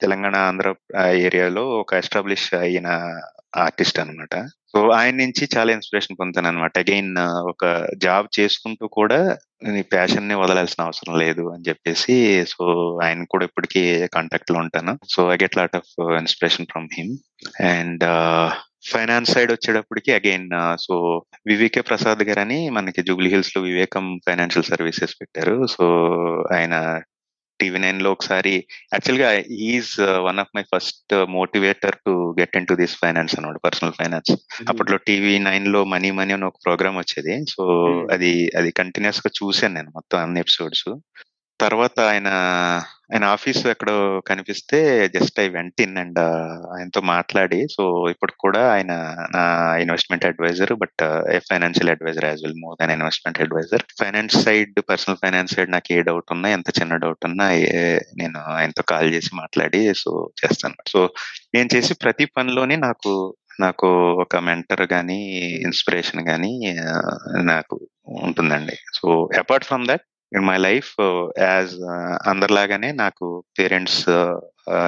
[0.00, 0.74] తెలంగాణ ఆంధ్ర
[1.12, 3.20] ఏరియాలో ఒక ఎస్టాబ్లిష్ అయిన
[3.56, 9.36] ఆర్టిస్ట్ అనమాట సో ఆయన నుంచి చాలా ఇన్స్పిరేషన్ పొందుతాను అనమాట అగైన్ ఒక జాబ్ చేసుకుంటూ కూడా
[9.68, 14.98] నీ ప్యాషన్ని వదలాల్సిన అవసరం లేదు అని చెప్పేసి సో ఆయన కూడా ఇప్పటికీ కాంటాక్ట్లో ఉంటాను.
[15.08, 17.16] So I get lot of inspiration from him
[17.62, 18.04] and
[18.84, 20.50] finance side వచ్చేటప్పటికి అగైన్
[20.80, 25.66] సో వివేకే ప్రసాద్ గారు అని మనకి జూబ్లీ హిల్స్లో వివేకం ఫైనాన్షియల్ సర్వీసెస్ పెట్టారు.
[25.66, 25.84] సో
[26.54, 27.02] ఆయన
[27.60, 32.96] టీవీ నైన్లో ఒకసారి యాక్చువల్గా is one of my first motivator to get in to this
[32.96, 34.32] finance అన్నమాట పర్సనల్ ఫైనాన్స్.
[34.68, 37.44] అప్పట్లో టీవీ నైన్లో మనీ మనీ అని ఒక ప్రోగ్రామ్ వచ్చేది.
[37.48, 37.64] సో.
[38.12, 40.88] అది అది కంటిన్యూస్గా చూసాను నేను మొత్తం అన్ని ఎపిసోడ్స్.
[41.60, 42.28] తర్వాత ఆయన
[43.14, 46.18] ఆయన ఆఫీస్ ఎక్కడో కనిపిస్తే just I went in and
[46.78, 48.92] ఆయనతో మాట్లాడి సో ఇప్పుడు కూడా ఆయన
[49.34, 51.02] నా investment advisor but
[51.32, 53.82] a financial advisor as well more than investment advisor.
[54.00, 58.38] Finance side personal finance side నాకు ఏ డౌట్ ఉన్నా ఎంత చిన్న డౌట్ ఉన్నా ఏ- నేను
[58.38, 60.74] ఆయనతో కాల్ చేసి మాట్లాడి సో చేస్తాను.
[60.88, 61.10] సో
[61.54, 66.76] నేను చేసి ప్రతి పనిలోనే నాకు నాకు ఒక మెంటర్ కానీ ఇన్స్పిరేషన్ కానీ
[67.42, 68.76] నాకు ఉంటుందండి.
[68.94, 70.00] So apart from that
[70.36, 70.92] in my life
[71.38, 71.74] as
[72.28, 74.08] అందరిలాగానే నాకు పేరెంట్స్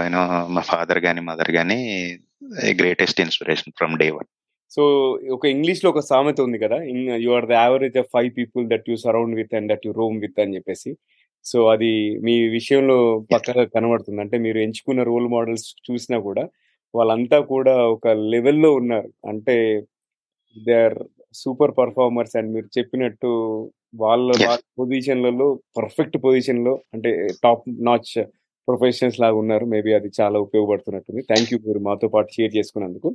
[0.04, 1.80] యూనో మా ఫాదర్ గానీ మదర్ గానీ
[2.80, 4.28] greatest inspiration from day one
[4.70, 4.82] so
[5.30, 6.76] ఒక ఇంగ్లీష్లో ఒక సామెత ఉంది కదా
[7.24, 10.20] you are the average of five people that you surround with and that you roam
[10.20, 10.96] with అని చెప్పేసి.
[11.44, 14.20] సో అది మీ విషయంలో పక్కగా కనబడుతుంది.
[14.20, 16.48] అంటే మీరు ఎంచుకున్న రోల్ మోడల్స్ చూసినా కూడా
[16.94, 19.12] వాళ్ళంతా కూడా ఒక లెవెల్లో ఉన్నారు.
[19.28, 19.82] అంటే
[20.64, 20.98] they are
[21.34, 23.30] super performers and మీరు చెప్పినట్టు
[23.94, 24.28] వాళ్ళ
[24.78, 25.46] పొజిషన్లలో
[25.78, 27.10] పర్ఫెక్ట్ పొజిషన్లో అంటే
[27.44, 28.12] టాప్ నాచ్
[28.68, 29.64] ప్రొఫెషనల్స్ లాగా ఉన్నారు.
[29.64, 31.22] మేబీ అది చాలా ఉపయోగపడుతున్నట్టుంది.
[31.22, 33.08] థ్యాంక్ యూ మీరు మాతో పాటు షేర్ చేసుకున్నందుకు.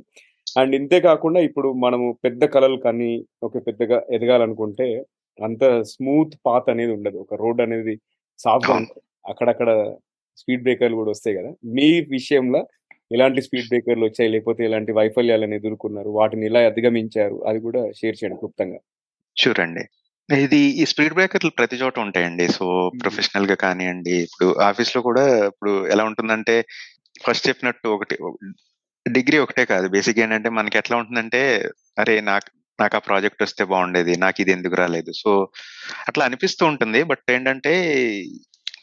[0.58, 3.10] అండ్ ఇంతే కాకుండా ఇప్పుడు మనము పెద్ద కళలు కానీ
[3.42, 4.88] ఒక పెద్దగా ఎదగాలనుకుంటే
[5.38, 7.16] అంత స్మూత్ పాత్ అనేది ఉండదు.
[7.18, 7.94] ఒక రోడ్ అనేది
[8.38, 8.88] సాఫ్ట్ అవును.
[9.28, 9.70] అక్కడక్కడ
[10.36, 11.50] స్పీడ్ బ్రేకర్లు కూడా వస్తాయి కదా.
[11.76, 12.60] మీ విషయంలో
[13.12, 14.30] ఎలాంటి స్పీడ్ బ్రేకర్లు వచ్చాయి?
[14.30, 16.10] లేకపోతే ఎలాంటి వైఫల్యాలను ఎదుర్కొన్నారు?
[16.10, 17.44] వాటిని ఎలా అధిగమించారు?
[17.48, 18.78] అది కూడా షేర్ చేయండి క్లుప్తంగా.
[19.38, 19.84] షూర్ అండి.
[20.34, 22.48] ఇది ఈ స్పీడ్ బ్రేకర్లు ప్రతి చోట ఉంటాయండి.
[22.48, 26.64] సో ప్రొఫెషనల్గా కానివ్వండి ఇప్పుడు ఆఫీస్లో కూడా ఇప్పుడు ఎలా ఉంటుందంటే
[27.26, 28.18] ఫస్ట్ చెప్పినట్టు ఒకటి
[29.10, 29.88] డిగ్రీ ఒకటే కాదు.
[29.88, 32.50] బేసిక్ ఏంటంటే మనకి ఎట్లా ఉంటుందంటే అరే నాకు
[32.80, 35.12] నాకు ఆ ప్రాజెక్ట్ వస్తే బాగుండేది నాకు ఇది ఎందుకు రాలేదు?
[35.12, 35.48] సో
[36.08, 37.02] అట్లా అనిపిస్తూ ఉంటుంది.
[37.02, 37.72] బట్ ఏంటంటే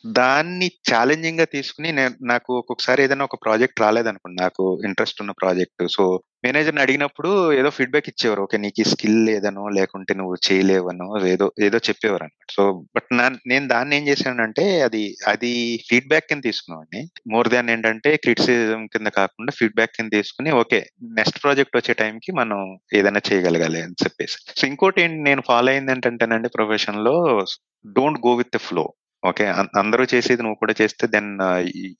[0.06, 4.42] దాన్ని ఛాలెంజింగ్గా తీసుకుని నేను నాకు ఒక్కొక్కసారి ఏదైనా ఒక ప్రాజెక్ట్ రాలేదనుకోండి.
[4.42, 8.42] నాకు ఇంట్రెస్ట్ ఉన్న ప్రాజెక్ట్ సో మేనేజర్ని అడిగినప్పుడు ఏదో ఫీడ్బ్యాక్ ఇచ్చేవారు.
[8.42, 13.10] ఓకే నీకు ఈ స్కిల్ లేదనో లేకుంటే నువ్వు చేయలేవనో ఏదో ఏదో చెప్పేవారు అనమాట సో బట్
[13.48, 19.52] నేను దాన్ని ఏం చేశానంటే అది అది ఫీడ్బ్యాక్ కింద తీసుకున్నామండి మోర్ దాన్ ఏంటంటే క్రిటిసిజం కింద కాకుండా
[19.52, 24.60] ఫీడ్బ్యాక్ కింద తీసుకుని ఓకే నెక్స్ట్ ప్రాజెక్ట్ వచ్చే టైంకి మనం ఏదైనా చేయగలగాలి అని చెప్పేసి.
[24.60, 27.46] సో ఇంకోటి ఏంటి నేను ఫాలో అయింది ఏంటంటేనండి ప్రొఫెషన్లో
[27.86, 28.94] don't go with the flow
[29.26, 29.46] okay.
[29.78, 31.32] అందరూ చేసేది నువ్వు కూడా చేస్తే then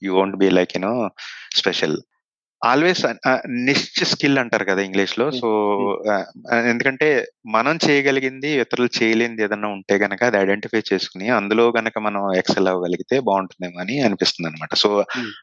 [0.02, 0.92] you won't be like you know
[1.56, 1.98] special.
[2.62, 3.00] Always
[3.64, 5.48] niche skill అంటారు కదా ఇంగ్లీష్లో సో
[6.68, 7.08] ఎందుకంటే
[7.46, 13.20] మనం చేయగలిగింది ఇతరులు చేయలేనిది ఏదన్నా ఉంటే గనక అది ఐడెంటిఫై చేసుకుని అందులో గనక మనం ఎక్సెల్ అవ్వగలిగితే
[13.20, 14.90] బాగుంటుందేమో అని అనిపిస్తుంది అనమాట సో.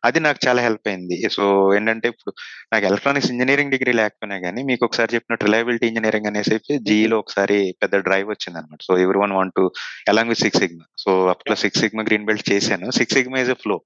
[0.05, 1.29] అది నాకు చాలా హెల్ప్ అయింది.
[1.29, 1.43] సో
[1.75, 2.33] ఏంటంటే ఇప్పుడు
[2.73, 7.95] నాకు ఎలక్ట్రానిక్స్ ఇంజనీరింగ్ డిగ్రీ లేకపోయినా కానీ మీకు ఒకసారి చెప్పినట్టు రిలయబిలిటీ ఇంజనీరింగ్ అనేసి జీఈలో ఒకసారి పెద్ద
[7.97, 9.65] డ్రైవ్ వచ్చింది అనమాట so every one want to
[10.09, 10.85] along with six sigma.
[11.03, 12.87] So అప్పట్లో సిక్స్ సిగ్మా గ్రీన్ బెల్ట్ చేశాను.
[12.91, 13.77] Six sigma is a flow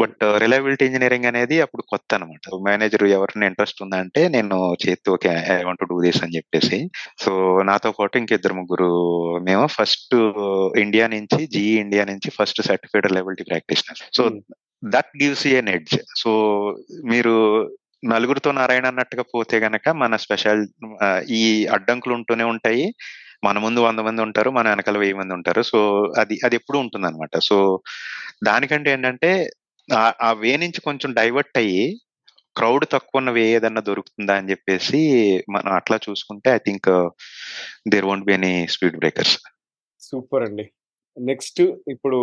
[0.00, 5.28] but reliability engineering అనేది అప్పుడు కొత్త అనమాట మేనేజర్ ఎవరిని ఇంట్రెస్ట్ ఉందా అంటే నేను చేతి okay
[5.28, 6.78] I want do this అని చెప్పేసి.
[7.18, 8.90] సో నాతో పాటు ఇంకిద్దరు ముగ్గురు
[9.38, 10.16] మేము ఫస్ట్
[10.78, 14.30] ఇండియా నుంచి జీఈ ఇండియా నుంచి first certified reliability practitioner so.
[14.84, 16.30] That gives an edge so
[17.04, 17.34] మీరు
[18.04, 20.66] నలుగురితో నారాయణ అన్నట్టుగా పోతే గనక మన స్పెషల్
[21.30, 22.94] ఈ అడ్డంకులు ఉంటూనే ఉంటాయి.
[23.46, 25.62] మన ముందు వంద మంది ఉంటారు మన వెనకాల వెయ్యి మంది ఉంటారు.
[25.62, 25.78] సో
[26.18, 27.56] అది అది ఎప్పుడు ఉంటుంది అనమాట సో
[28.44, 29.30] దానికంటే ఏంటంటే
[30.20, 31.82] ఆ- వే నుంచి కొంచెం డైవర్ట్ అయ్యి
[32.56, 35.00] క్రౌడ్ తక్కువ ఉన్న వే ఏదన్నా దొరుకుతుందా అని చెప్పేసి
[35.50, 36.88] మనం అట్లా చూసుకుంటే I think
[37.88, 39.34] there won't be any speed breakers
[40.00, 40.64] super అండి.
[41.16, 42.18] నెక్స్ట్ ఇప్పుడు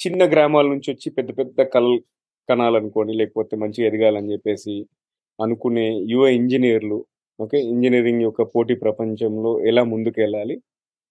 [0.00, 1.92] చిన్న గ్రామాల నుంచి వచ్చి పెద్ద పెద్ద కల్
[2.48, 4.74] కనాలనుకోని లేకపోతే మంచిగా ఎదగాలని చెప్పేసి
[5.38, 6.98] అనుకునే యువ ఇంజనీర్లు
[7.38, 7.58] ఓకే.
[7.58, 10.56] ఇంజనీరింగ్ యొక్క పోటీ ప్రపంచంలో ఎలా ముందుకు వెళ్ళాలి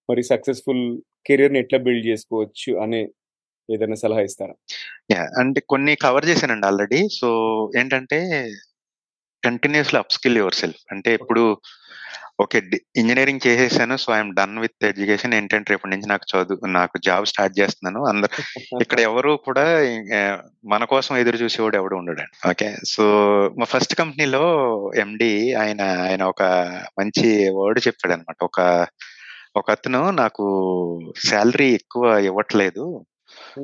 [0.08, 2.70] మరి సక్సెస్ఫుల్ కెరీర్ని ఎట్లా బిల్డ్ చేసుకోవచ్చు?
[2.82, 3.00] అనే
[3.68, 4.54] ఏదైనా సలహా ఇస్తారా?
[5.12, 7.08] యా అంటే కొన్ని కవర్ చేశానండి ఆల్రెడీ.
[7.08, 7.28] సో
[7.78, 8.18] ఏంటంటే
[9.42, 10.80] కంటిన్యూస్లీ అప్స్కిల్ యువర్ సెల్ఫ్.
[10.90, 11.42] అంటే ఇప్పుడు
[12.42, 12.62] ఓకే
[12.96, 13.96] ఇంజనీరింగ్ చేసేసాను.
[13.96, 15.34] So I'm done with education.
[15.34, 18.04] ఏంటంటే రేపటి నుంచి నాకు చదువు నాకు జాబ్ స్టార్ట్ చేస్తున్నాను.
[18.04, 18.32] అందరు
[18.86, 19.64] ఇక్కడ ఎవరు కూడా
[20.64, 22.48] మన కోసం ఎదురు చూసేవాడు ఎవడు ఉండడండి.
[22.50, 23.04] ఓకే సో
[23.58, 24.44] మా ఫస్ట్ కంపెనీలో
[24.96, 26.42] ఎండి ఆయన ఆయన ఒక
[27.00, 28.86] మంచి వర్డ్ చెప్పాడు అనమాట ఒక
[29.56, 30.44] ఒక అతను నాకు
[31.28, 32.84] శాలరీ ఎక్కువ ఇవ్వట్లేదు.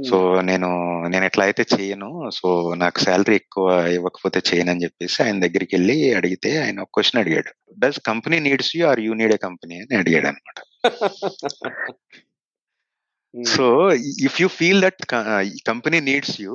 [0.08, 0.68] సో నేను
[1.08, 5.96] నేను ఎట్లా అయితే చేయను సో నాకు శాలరీ ఎక్కువ ఇవ్వకపోతే చేయను అని చెప్పేసి ఆయన దగ్గరికి వెళ్ళి
[6.14, 7.50] అడిగితే ఆయన ఒక క్వశ్చన్ అడిగాడు.
[7.78, 10.58] Does company needs you or you need a company అని అడిగాడు అనమాట
[13.52, 13.66] so
[14.26, 15.02] if you feel that
[15.66, 16.54] company needs you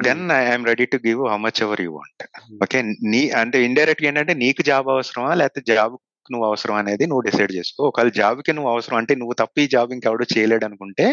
[0.00, 2.24] then I'm ready to give how much ever you want
[2.64, 2.80] okay
[3.12, 5.94] నీ అంటే ఇండైరెక్ట్ ఏంటంటే నీకు జాబ్ అవసరమా లేకపోతే జాబ్
[6.32, 7.84] నువ్వు అవసరం అనేది నువ్వు డిసైడ్ చేసుకో.
[7.84, 11.04] ఒకవేళ జాబ్కి నువ్వు అవసరం అంటే నువ్వు తప్ప ఈ జాబ్ ఇంకెవడో చేయలేడు అనుకుంటే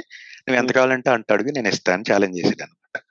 [0.47, 3.01] నువ్వు ఎంత కావాలంటే అంత అడుగు నేను ఇస్తాను ఛాలెంజ్ చేసేది అనమాట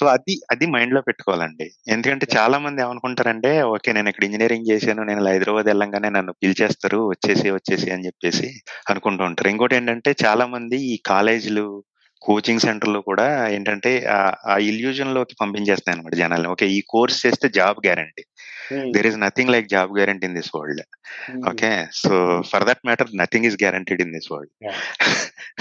[0.00, 1.70] సో అది అది మైండ్లో పెట్టుకోవాలండి.
[1.88, 7.50] ఎందుకంటే చాలా మంది ఏమనుకుంటారంటే ఓకే నేను ఇక్కడ ఇంజనీరింగ్ చేశాను నేను హైదరాబాద్ వెళ్ళంగానే నన్ను పిలిచేస్తారు వచ్చేసి
[7.50, 9.48] వచ్చేసి అని చెప్పేసి అనుకుంటూ ఉంటారు.
[9.48, 11.84] ఇంకోటి ఏంటంటే చాలా మంది ఈ కాలేజీలు
[12.22, 16.48] కోచింగ్ సెంటర్లో కూడా ఏంటంటే ఆ- ఇల్యూజన్లోకి పంపించేస్తాయి అనమాట జనాల్ని.
[16.48, 18.24] ఓకే ఈ కోర్స్ చేస్తే job guarantee
[18.92, 20.80] there is nothing like job guarantee in this world
[21.48, 24.72] okay so for that matter nothing is guaranteed in this world.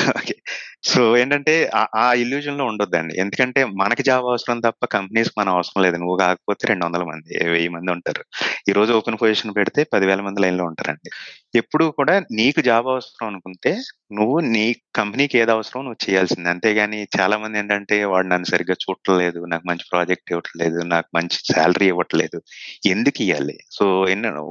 [0.10, 0.36] Okay
[0.84, 3.20] so ఏంటంటే ఆ- ఆ ఇల్యూజన్లో ఉండొద్దండి.
[3.20, 5.96] ఎందుకంటే మనకి జాబ్ అవసరం తప్ప కంపెనీస్ మన అవసరం లేదు.
[5.96, 8.24] నువ్వు కాకపోతే రెండు వందల మంది వెయ్యి మంది ఉంటారు.
[8.70, 11.10] ఈ రోజు ఓపెన్ పొజిషన్ పెడితే పదివేల మంది లైన్లో ఉంటారండి.
[11.58, 13.78] ఎప్పుడు కూడా నీకు జాబ్ అవసరం అనుకుంటే
[14.14, 16.50] నువ్వు నీ కంపెనీకి ఏది అవసరం నువ్వు చేయాల్సింది.
[16.50, 21.88] అంతేగాని చాలా మంది ఏంటంటే వాడు నన్ను సరిగ్గా చూడట్లేదు నాకు మంచి ప్రాజెక్ట్ ఇవ్వట్లేదు నాకు మంచి శాలరీ
[21.88, 22.42] ఇవ్వట్లేదు.
[22.86, 23.86] ఎందుకు ఇవ్వాలి so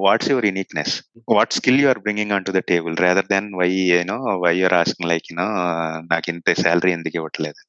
[0.07, 0.95] what's your uniqueness
[1.37, 4.75] what skill you are bringing on to the table rather than why you know why you're
[4.75, 5.47] asking like you know
[6.13, 7.61] నాకు ఇంత శాలరీ ఎందుకు ఇవ్వట్లేదు?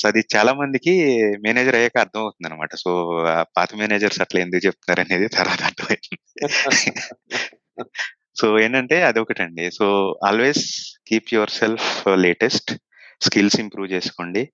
[0.00, 0.92] సో అది చాలా మందికి
[1.44, 2.90] మేనేజర్ అయ్యాక అర్థం అవుతుంది అనమాట సో
[3.56, 6.16] పాత మేనేజర్స్ అట్లా ఎందుకు చెప్తున్నారు అనేది తర్వాత అర్థమైంది.
[8.40, 9.70] సో ఏంటంటే అదొకటండి.
[9.70, 9.86] So
[10.26, 10.64] always
[11.08, 12.72] keep your self latest
[13.20, 14.52] skills improve చేసుకోండి.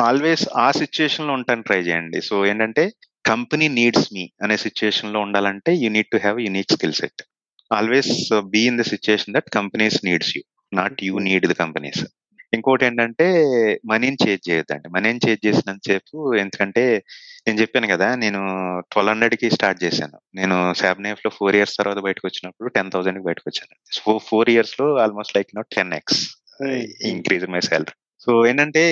[0.00, 2.20] ఆల్వేస్ ఆ సిచ్యుయేషన్లో ఉంటాను ట్రై చేయండి.
[2.20, 2.92] సో ఏంటంటే
[3.30, 7.22] కంపెనీ నీడ్స్ మీ అనే సిచ్యుయేషన్లో ఉండాలంటే you need to have unique skill set
[7.70, 8.12] always
[8.54, 12.02] be in the situation that companies needs you not you need the companies
[12.56, 13.26] ఇంకోటి ఏంటంటే
[13.90, 14.86] మనీని చేంజ్ చేయొద్దండి.
[14.88, 16.84] మనీని చేంజ్ చేసినంత సేపు ఎందుకంటే
[17.46, 18.40] నేను చెప్పాను కదా నేను
[18.92, 20.16] ట్వెల్వ్ హండ్రెడ్కి స్టార్ట్ చేశాను.
[20.34, 23.74] నేను శాబ్నేఫ్లో ఫోర్ ఇయర్స్ తర్వాత బయటకు వచ్చినప్పుడు టెన్ థౌసండ్కి బయటకు వచ్చాను.
[23.96, 26.20] సో ఫోర్ ఇయర్స్లో almost like no ten x
[27.12, 28.82] increase my salary so ఏంటంటే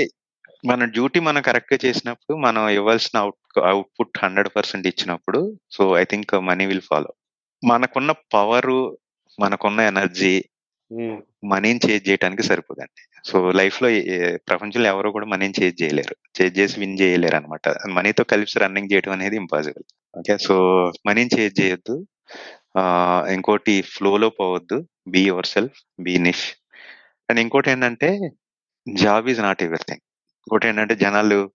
[0.68, 5.40] మన డ్యూటీ మనం కరెక్ట్గా చేసినప్పుడు మనం ఇవ్వాల్సిన అవుట్ అవుట్పుట్ హండ్రెడ్ పర్సెంట్ ఇచ్చినప్పుడు
[5.76, 7.10] so I think money will follow.
[7.62, 8.72] మనకున్న పవర్
[9.38, 10.34] మనకున్న ఎనర్జీ
[11.52, 13.02] మనీని చేంజ్ చేయడానికి సరిపోదండి.
[13.28, 13.88] సో లైఫ్లో
[14.48, 16.14] ప్రపంచంలో ఎవరు కూడా మనీని చేంజ్ చేయలేరు.
[16.36, 19.86] చేంజ్ చేసి విన్ చేయలేరు అనమాట మనీతో కలిసి రన్నింగ్ చేయడం అనేది ఇంపాసిబుల్.
[20.18, 20.56] ఓకే సో
[21.08, 21.96] మనీని చేంజ్ చేయొద్దు.
[23.36, 24.78] ఇంకోటి ఫ్లోలో పోవద్దు.
[25.08, 25.22] Be
[25.54, 26.46] yourself be niche.
[27.28, 28.10] And ఇంకోటి ఏంటంటే
[28.86, 30.02] జాబ్ ఈజ్ నాట్ ఎవ్రీథింగ్.
[30.46, 31.50] ఇంకోటి ఏంటంటే జనాలు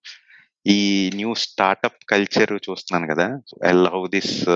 [0.68, 3.40] ఈ న్యూ స్టార్ట్అప్ కల్చర్ చూస్తున్నాను కదా.
[3.70, 4.50] I love this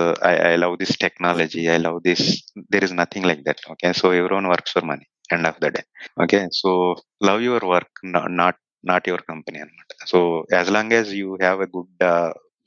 [0.51, 2.25] I love this technology I love this
[2.71, 3.71] there is nothing like that.
[3.71, 3.93] Okay?
[3.93, 5.83] So every works for money end of the day.
[6.23, 6.47] Okay?
[6.53, 7.99] So love your work
[8.37, 12.03] not not your company అనమాట so as long as you have a good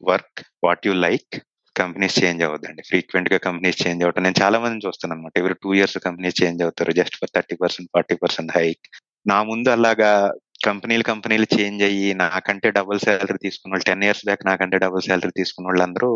[0.09, 1.43] work what you like
[1.77, 2.83] companies change అవ్వద్దండి.
[2.87, 4.23] ఫ్రీక్వెంట్గా companies change అవ్వటం.
[4.23, 7.91] నేను చాలా మందిని చూస్తాను అనమాట every two years companies change అవుతారు just for thirty percent
[7.95, 8.87] forty percent hike.
[9.27, 10.35] నా ముందు అలాగా
[10.69, 15.33] కంపెనీలు కంపెనీలు చేంజ్ అయ్యి నాకంటే డబుల్ శాలరీ తీసుకున్న వాళ్ళు టెన్ ఇయర్స్ బ్యాక్ నాకంటే డబుల్ శాలరీ
[15.37, 16.11] తీసుకున్న వాళ్ళందరూ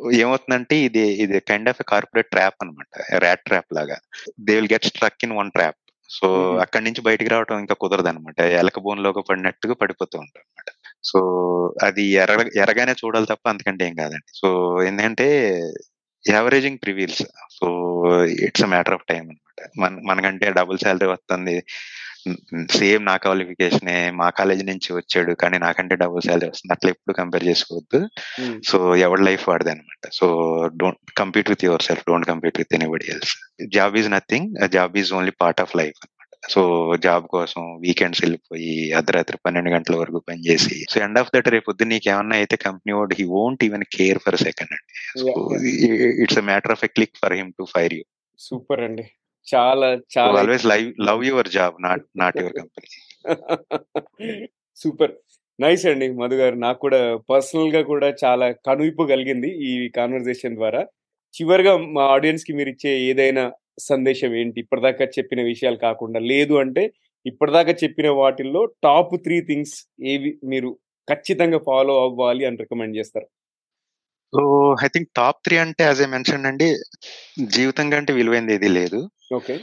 [0.00, 3.96] ఏమవుతుందంటే ఇది ఇది కైండ్ ఆఫ్ కార్పొరేట్ ట్రాప్ అనమాట ర్యాట్ ట్రాప్ లాగా.
[4.40, 5.78] They will get struck in one trap
[6.10, 6.28] so.
[6.64, 10.68] అక్కడి నుంచి బయటికి రావడం ఇంకా కుదరదు అనమాట ఎలక బోన్లోకి పడినట్టుగా పడిపోతూ ఉంటారు అనమాట
[11.04, 11.18] సో
[11.82, 14.28] అది ఎర ఎరగానే చూడాలి తప్ప అంతకంటే ఏం కాదండి.
[14.34, 14.48] సో
[14.82, 15.26] ఏంటంటే
[16.24, 17.66] averaging prevails so
[18.46, 21.56] it's a matter of time అనమాట మన మనకంటే డబుల్ శాలరీ వస్తుంది.
[22.78, 23.88] సేమ్ నా క్వాలిఫికేషన్
[24.20, 26.72] మా కాలేజ్ నుంచి వచ్చాడు కానీ నాకంటే డబుల్ శాలరీ వస్తుంది.
[26.76, 28.00] అట్లా ఎప్పుడు కంపేర్ చేసుకోవద్దు.
[28.70, 30.26] సో ఎవరి లైఫ్ వాడిదే అనమాట so
[30.82, 33.34] don't compete with yourself don't compete with anybody else.
[33.78, 36.14] Job is nothing job is only part of life అనమాట
[36.54, 36.60] సో
[37.04, 41.92] జాబ్ కోసం వీకెండ్స్ వెళ్ళిపోయి అర్ధరాత్రి పన్నెండు గంటల వరకు పనిచేసి సో ఎండ్ ఆఫ్ దట్ రేపు పొద్దున్న
[41.94, 44.94] నీకు ఏమన్నా అయితే కంపెనీ వాడు he won't even care for second అండి.
[45.22, 45.32] So
[46.24, 48.04] it's a matter of a click for him to fire you
[48.38, 49.04] super అండి.
[49.54, 52.88] చాలా చాలా always live love your job not not your company.
[54.76, 55.12] Super.
[55.60, 56.54] Nice అండి మధు గారు.
[56.54, 60.82] నాకు కూడా పర్సనల్గా కూడా చాలా కనువిప్పు కలిగింది ఈ కాన్వర్సేషన్ ద్వారా.
[61.34, 64.60] చివరిగా మా ఆడియన్స్కి మీరు ఇచ్చే ఏదైనా సందేశం ఏంటి?
[64.60, 66.92] ఇప్పటిదాకా చెప్పిన విషయాలు కాకుండా లేదు అంటే
[67.26, 70.78] ఇప్పటిదాకా చెప్పిన వాటిల్లో టాప్ త్రీ థింగ్స్ ఏవి మీరు
[71.10, 73.28] ఖచ్చితంగా ఫాలో అవ్వాలి అని రికమెండ్ చేస్తారు?
[74.34, 76.76] So I think top three అంటే యాజ్ ఐ మెన్షన్ అండి
[77.42, 79.10] జీవితం కంటే విలువైంది ఏది లేదు.
[79.34, 79.60] ఓకే.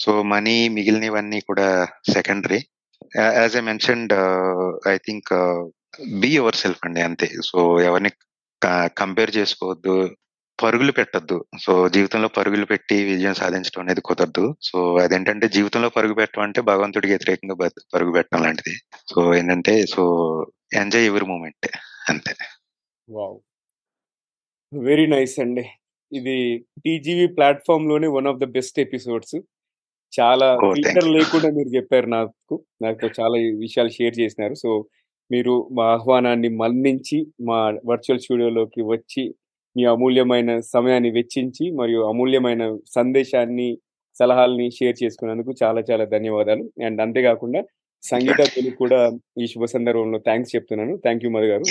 [0.00, 2.60] సో మనీ మిగిలినవన్నీ కూడా secondary.
[3.16, 4.12] As I mentioned
[4.88, 5.30] I think
[6.20, 7.30] be yourself అండి అంతే.
[7.44, 8.10] సో ఎవరిని
[8.98, 10.10] కంపేర్ చేసుకోవద్దు
[10.62, 11.44] పరుగులు పెట్టద్దు.
[11.60, 14.56] సో జీవితంలో పరుగులు పెట్టి విజయం సాధించడం అనేది కుదరదు.
[14.62, 18.76] సో అదేంటంటే జీవితంలో పరుగు పెట్టడం అంటే భగవంతుడికి వ్యతిరేకంగా పరుగు పెట్టడం లాంటిది.
[19.14, 20.02] సో ఏంటంటే సో
[20.74, 21.68] ఎంజాయ్ ఎవరి మూమెంట్
[22.10, 22.34] అంతే.
[24.74, 25.64] వెరీ నైస్ అండి.
[26.12, 29.36] ఇది TGV ప్లాట్ఫామ్లోనే one of the best episodes
[30.20, 31.12] చాలా Oh, ఫిల్టర్ you.
[31.12, 32.64] లేకుండా మీరు చెప్పారు నాకు.
[32.82, 34.54] నాతో చాలా విషయాలు షేర్ చేసినారు.
[34.54, 34.84] సో
[35.30, 39.34] మీరు మా ఆహ్వానాన్ని మన్నించి మా వర్చువల్ స్టూడియోలోకి వచ్చి
[39.76, 43.78] మీ అమూల్యమైన సమయాన్ని వెచ్చించి మరియు అమూల్యమైన సందేశాన్ని
[44.18, 46.70] సలహాలని షేర్ చేసుకున్నందుకు చాలా చాలా ధన్యవాదాలు.
[46.84, 47.64] అండ్ అంతేకాకుండా
[48.10, 48.98] సంగీత తెలుగు కూడా
[49.42, 50.96] ఈ శుభ సందర్భంలో థ్యాంక్స్ చెప్తున్నాను.
[50.96, 51.64] థ్యాంక్ యూ మధు గారు.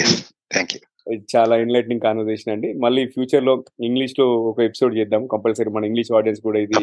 [0.53, 0.79] థ్యాంక్ యూ
[1.13, 2.73] ఇది చాలా ఎన్లైటింగ్ కాన్వర్సేషన్ అండి.
[2.73, 3.53] మళ్ళీ ఫ్యూచర్లో
[3.83, 5.27] ఇంగ్లీష్లో ఒక ఎపిసోడ్ చేద్దాం.
[5.27, 6.75] కంపల్సరీ మన ఇంగ్లీష్ ఆడియన్స్ కూడా ఇది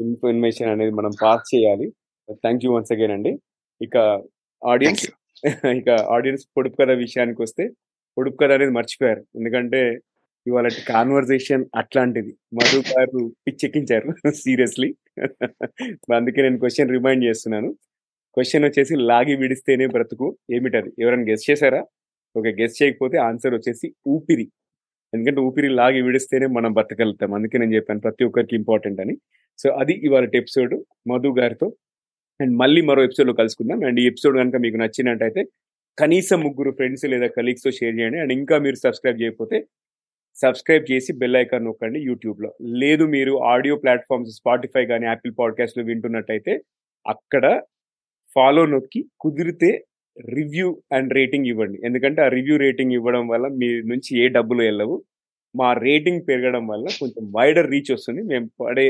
[0.00, 1.88] ఇన్ఫర్మేషన్ అనేది మనం పాస్ చేయాలి.
[2.32, 3.32] థ్యాంక్ యూ వన్స్ అగైన్ అండి.
[3.82, 3.96] ఇక
[4.62, 5.06] ఆడియన్స్.
[5.80, 7.64] ఇక ఆడియన్స్ పొడుపు కథ విషయానికి వస్తే
[8.16, 9.22] పొడుపు కథ అనేది మర్చిపోయారు.
[9.36, 9.80] ఎందుకంటే
[10.46, 12.32] ఇవాళ కాన్వర్జేషన్ అట్లాంటిది.
[12.54, 14.08] మధు గారు పిచ్చెక్కించారు.
[14.44, 14.94] సీరియస్లీ
[16.14, 17.70] అందుకే నేను క్వశ్చన్ రిమైండ్ చేస్తున్నాను.
[18.38, 20.92] క్వశ్చన్ వచ్చేసి లాగి విడిస్తేనే బ్రతుకు ఏమిటది?
[20.98, 21.86] ఎవరైనా గెస్ట్ చేశారా?
[22.36, 24.52] ఓకే గెస్ట్ చేయకపోతే ఆన్సర్ వచ్చేసి ఊపిరి.
[25.14, 27.34] ఎందుకంటే ఊపిరి లాగి విడిస్తేనే మనం బతకగలుగుతాం.
[27.34, 29.16] అందుకే నేను చెప్పాను ప్రతి ఒక్కరికి ఇంపార్టెంట్ అని.
[29.58, 30.74] సో అది ఇవాళ ఎపిసోడ్
[31.08, 31.72] మధు గారితో.
[32.40, 33.84] అండ్ మళ్ళీ మరో ఎపిసోడ్లో కలుసుకుందాం.
[33.84, 35.44] అండ్ ఈ ఎపిసోడ్ కనుక మీకు నచ్చినట్టయితే
[35.98, 38.18] కనీసం ముగ్గురు ఫ్రెండ్స్ లేదా కలీగ్స్తో షేర్ చేయండి.
[38.18, 39.66] అండ్ ఇంకా మీరు సబ్స్క్రైబ్ చేయకపోతే
[40.34, 46.60] సబ్స్క్రైబ్ చేసి బెల్ ఐకాన్ నొక్కండి యూట్యూబ్లో లేదు మీరు ఆడియో ప్లాట్ఫామ్స్ స్పాటిఫై కానీ యాపిల్ పాడ్కాస్ట్లో వింటున్నట్టయితే
[47.06, 47.62] అక్కడ
[48.36, 49.70] ఫాలో నొక్కి కుదిరితే
[50.36, 51.78] రివ్యూ అండ్ రేటింగ్ ఇవ్వండి.
[51.88, 54.96] ఎందుకంటే ఆ రివ్యూ రేటింగ్ ఇవ్వడం వల్ల మీ నుంచి ఏ డబ్బులు వెళ్ళవు.
[55.54, 58.22] మా రేటింగ్ పెరగడం వల్ల కొంచెం వైడర్ రీచ్ వస్తుంది.
[58.32, 58.88] మేము పడే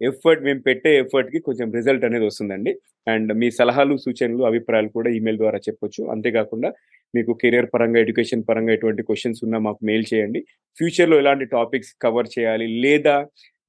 [0.00, 2.72] ఎఫర్ట్ మేము పెట్టే ఎఫర్ట్కి కొంచెం రిజల్ట్ అనేది వస్తుందండి.
[3.12, 6.02] అండ్ మీ సలహాలు సూచనలు అభిప్రాయాలు కూడా ఈమెయిల్ ద్వారా చెప్పొచ్చు.
[6.14, 6.68] అంతేకాకుండా
[7.14, 10.40] మీకు కెరియర్ పరంగా ఎడ్యుకేషన్ పరంగా ఎటువంటి క్వశ్చన్స్ ఉన్నా మాకు మెయిల్ చేయండి.
[10.78, 13.16] ఫ్యూచర్లో ఎలాంటి టాపిక్స్ కవర్ చేయాలి లేదా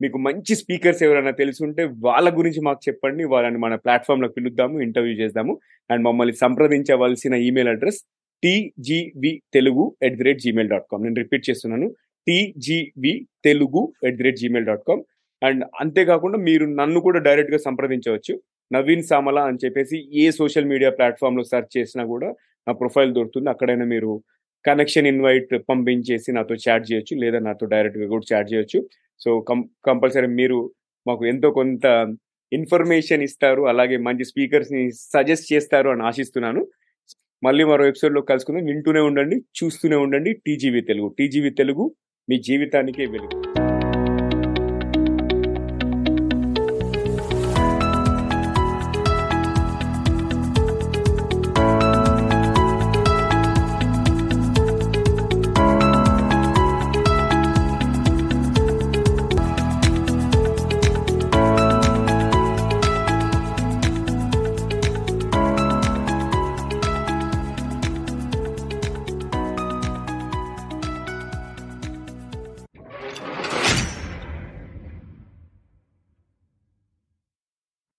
[0.01, 5.53] మీకు మంచి స్పీకర్స్ ఎవరైనా తెలుసుంటే వాళ్ళ గురించి మాకు చెప్పండి వాళ్ళని మన ప్లాట్ఫామ్లో పిలుద్దాము ఇంటర్వ్యూ చేద్దాము.
[5.89, 7.99] అండ్ మమ్మల్ని సంప్రదించవలసిన email address
[8.43, 11.03] TGV Telugu at the rate Gmail dot com.
[11.03, 11.87] నేను రిపీట్ చేస్తున్నాను.
[12.27, 13.13] TGV
[13.45, 15.03] Telugu at the rate Gmail dot com.
[15.41, 18.33] And అంతేకాకుండా మీరు నన్ను కూడా డైరెక్ట్గా సంప్రదించవచ్చు.
[18.71, 22.29] నవీన్ సామల అని చెప్పేసి ఏ సోషల్ మీడియా ప్లాట్ఫామ్లో సెర్చ్ చేసినా కూడా
[22.67, 23.49] నా ప్రొఫైల్ దొరుకుతుంది.
[23.49, 24.11] అక్కడైనా మీరు
[24.65, 28.79] కనెక్షన్ ఇన్వైట్ పంపించేసి నాతో చాట్ చేయొచ్చు లేదా నాతో డైరెక్ట్గా కూడా చాట్ చేయొచ్చు.
[29.21, 30.71] సో కం కంపల్సరీ మీరు
[31.07, 32.15] మాకు ఎంతో కొంత
[32.53, 36.67] ఇన్ఫర్మేషన్ ఇస్తారు అలాగే మంచి స్పీకర్స్ని సజెస్ట్ చేస్తారు అని ఆశిస్తున్నాను.
[37.43, 38.65] మళ్ళీ మరో ఎపిసోడ్లో కలుసుకుందాం.
[38.65, 40.33] వింటూనే ఉండండి చూస్తూనే ఉండండి.
[40.33, 41.95] టీజీవీ తెలుగు టీజీవీ తెలుగు
[42.29, 43.70] మీ జీవితానికే వెలుగు.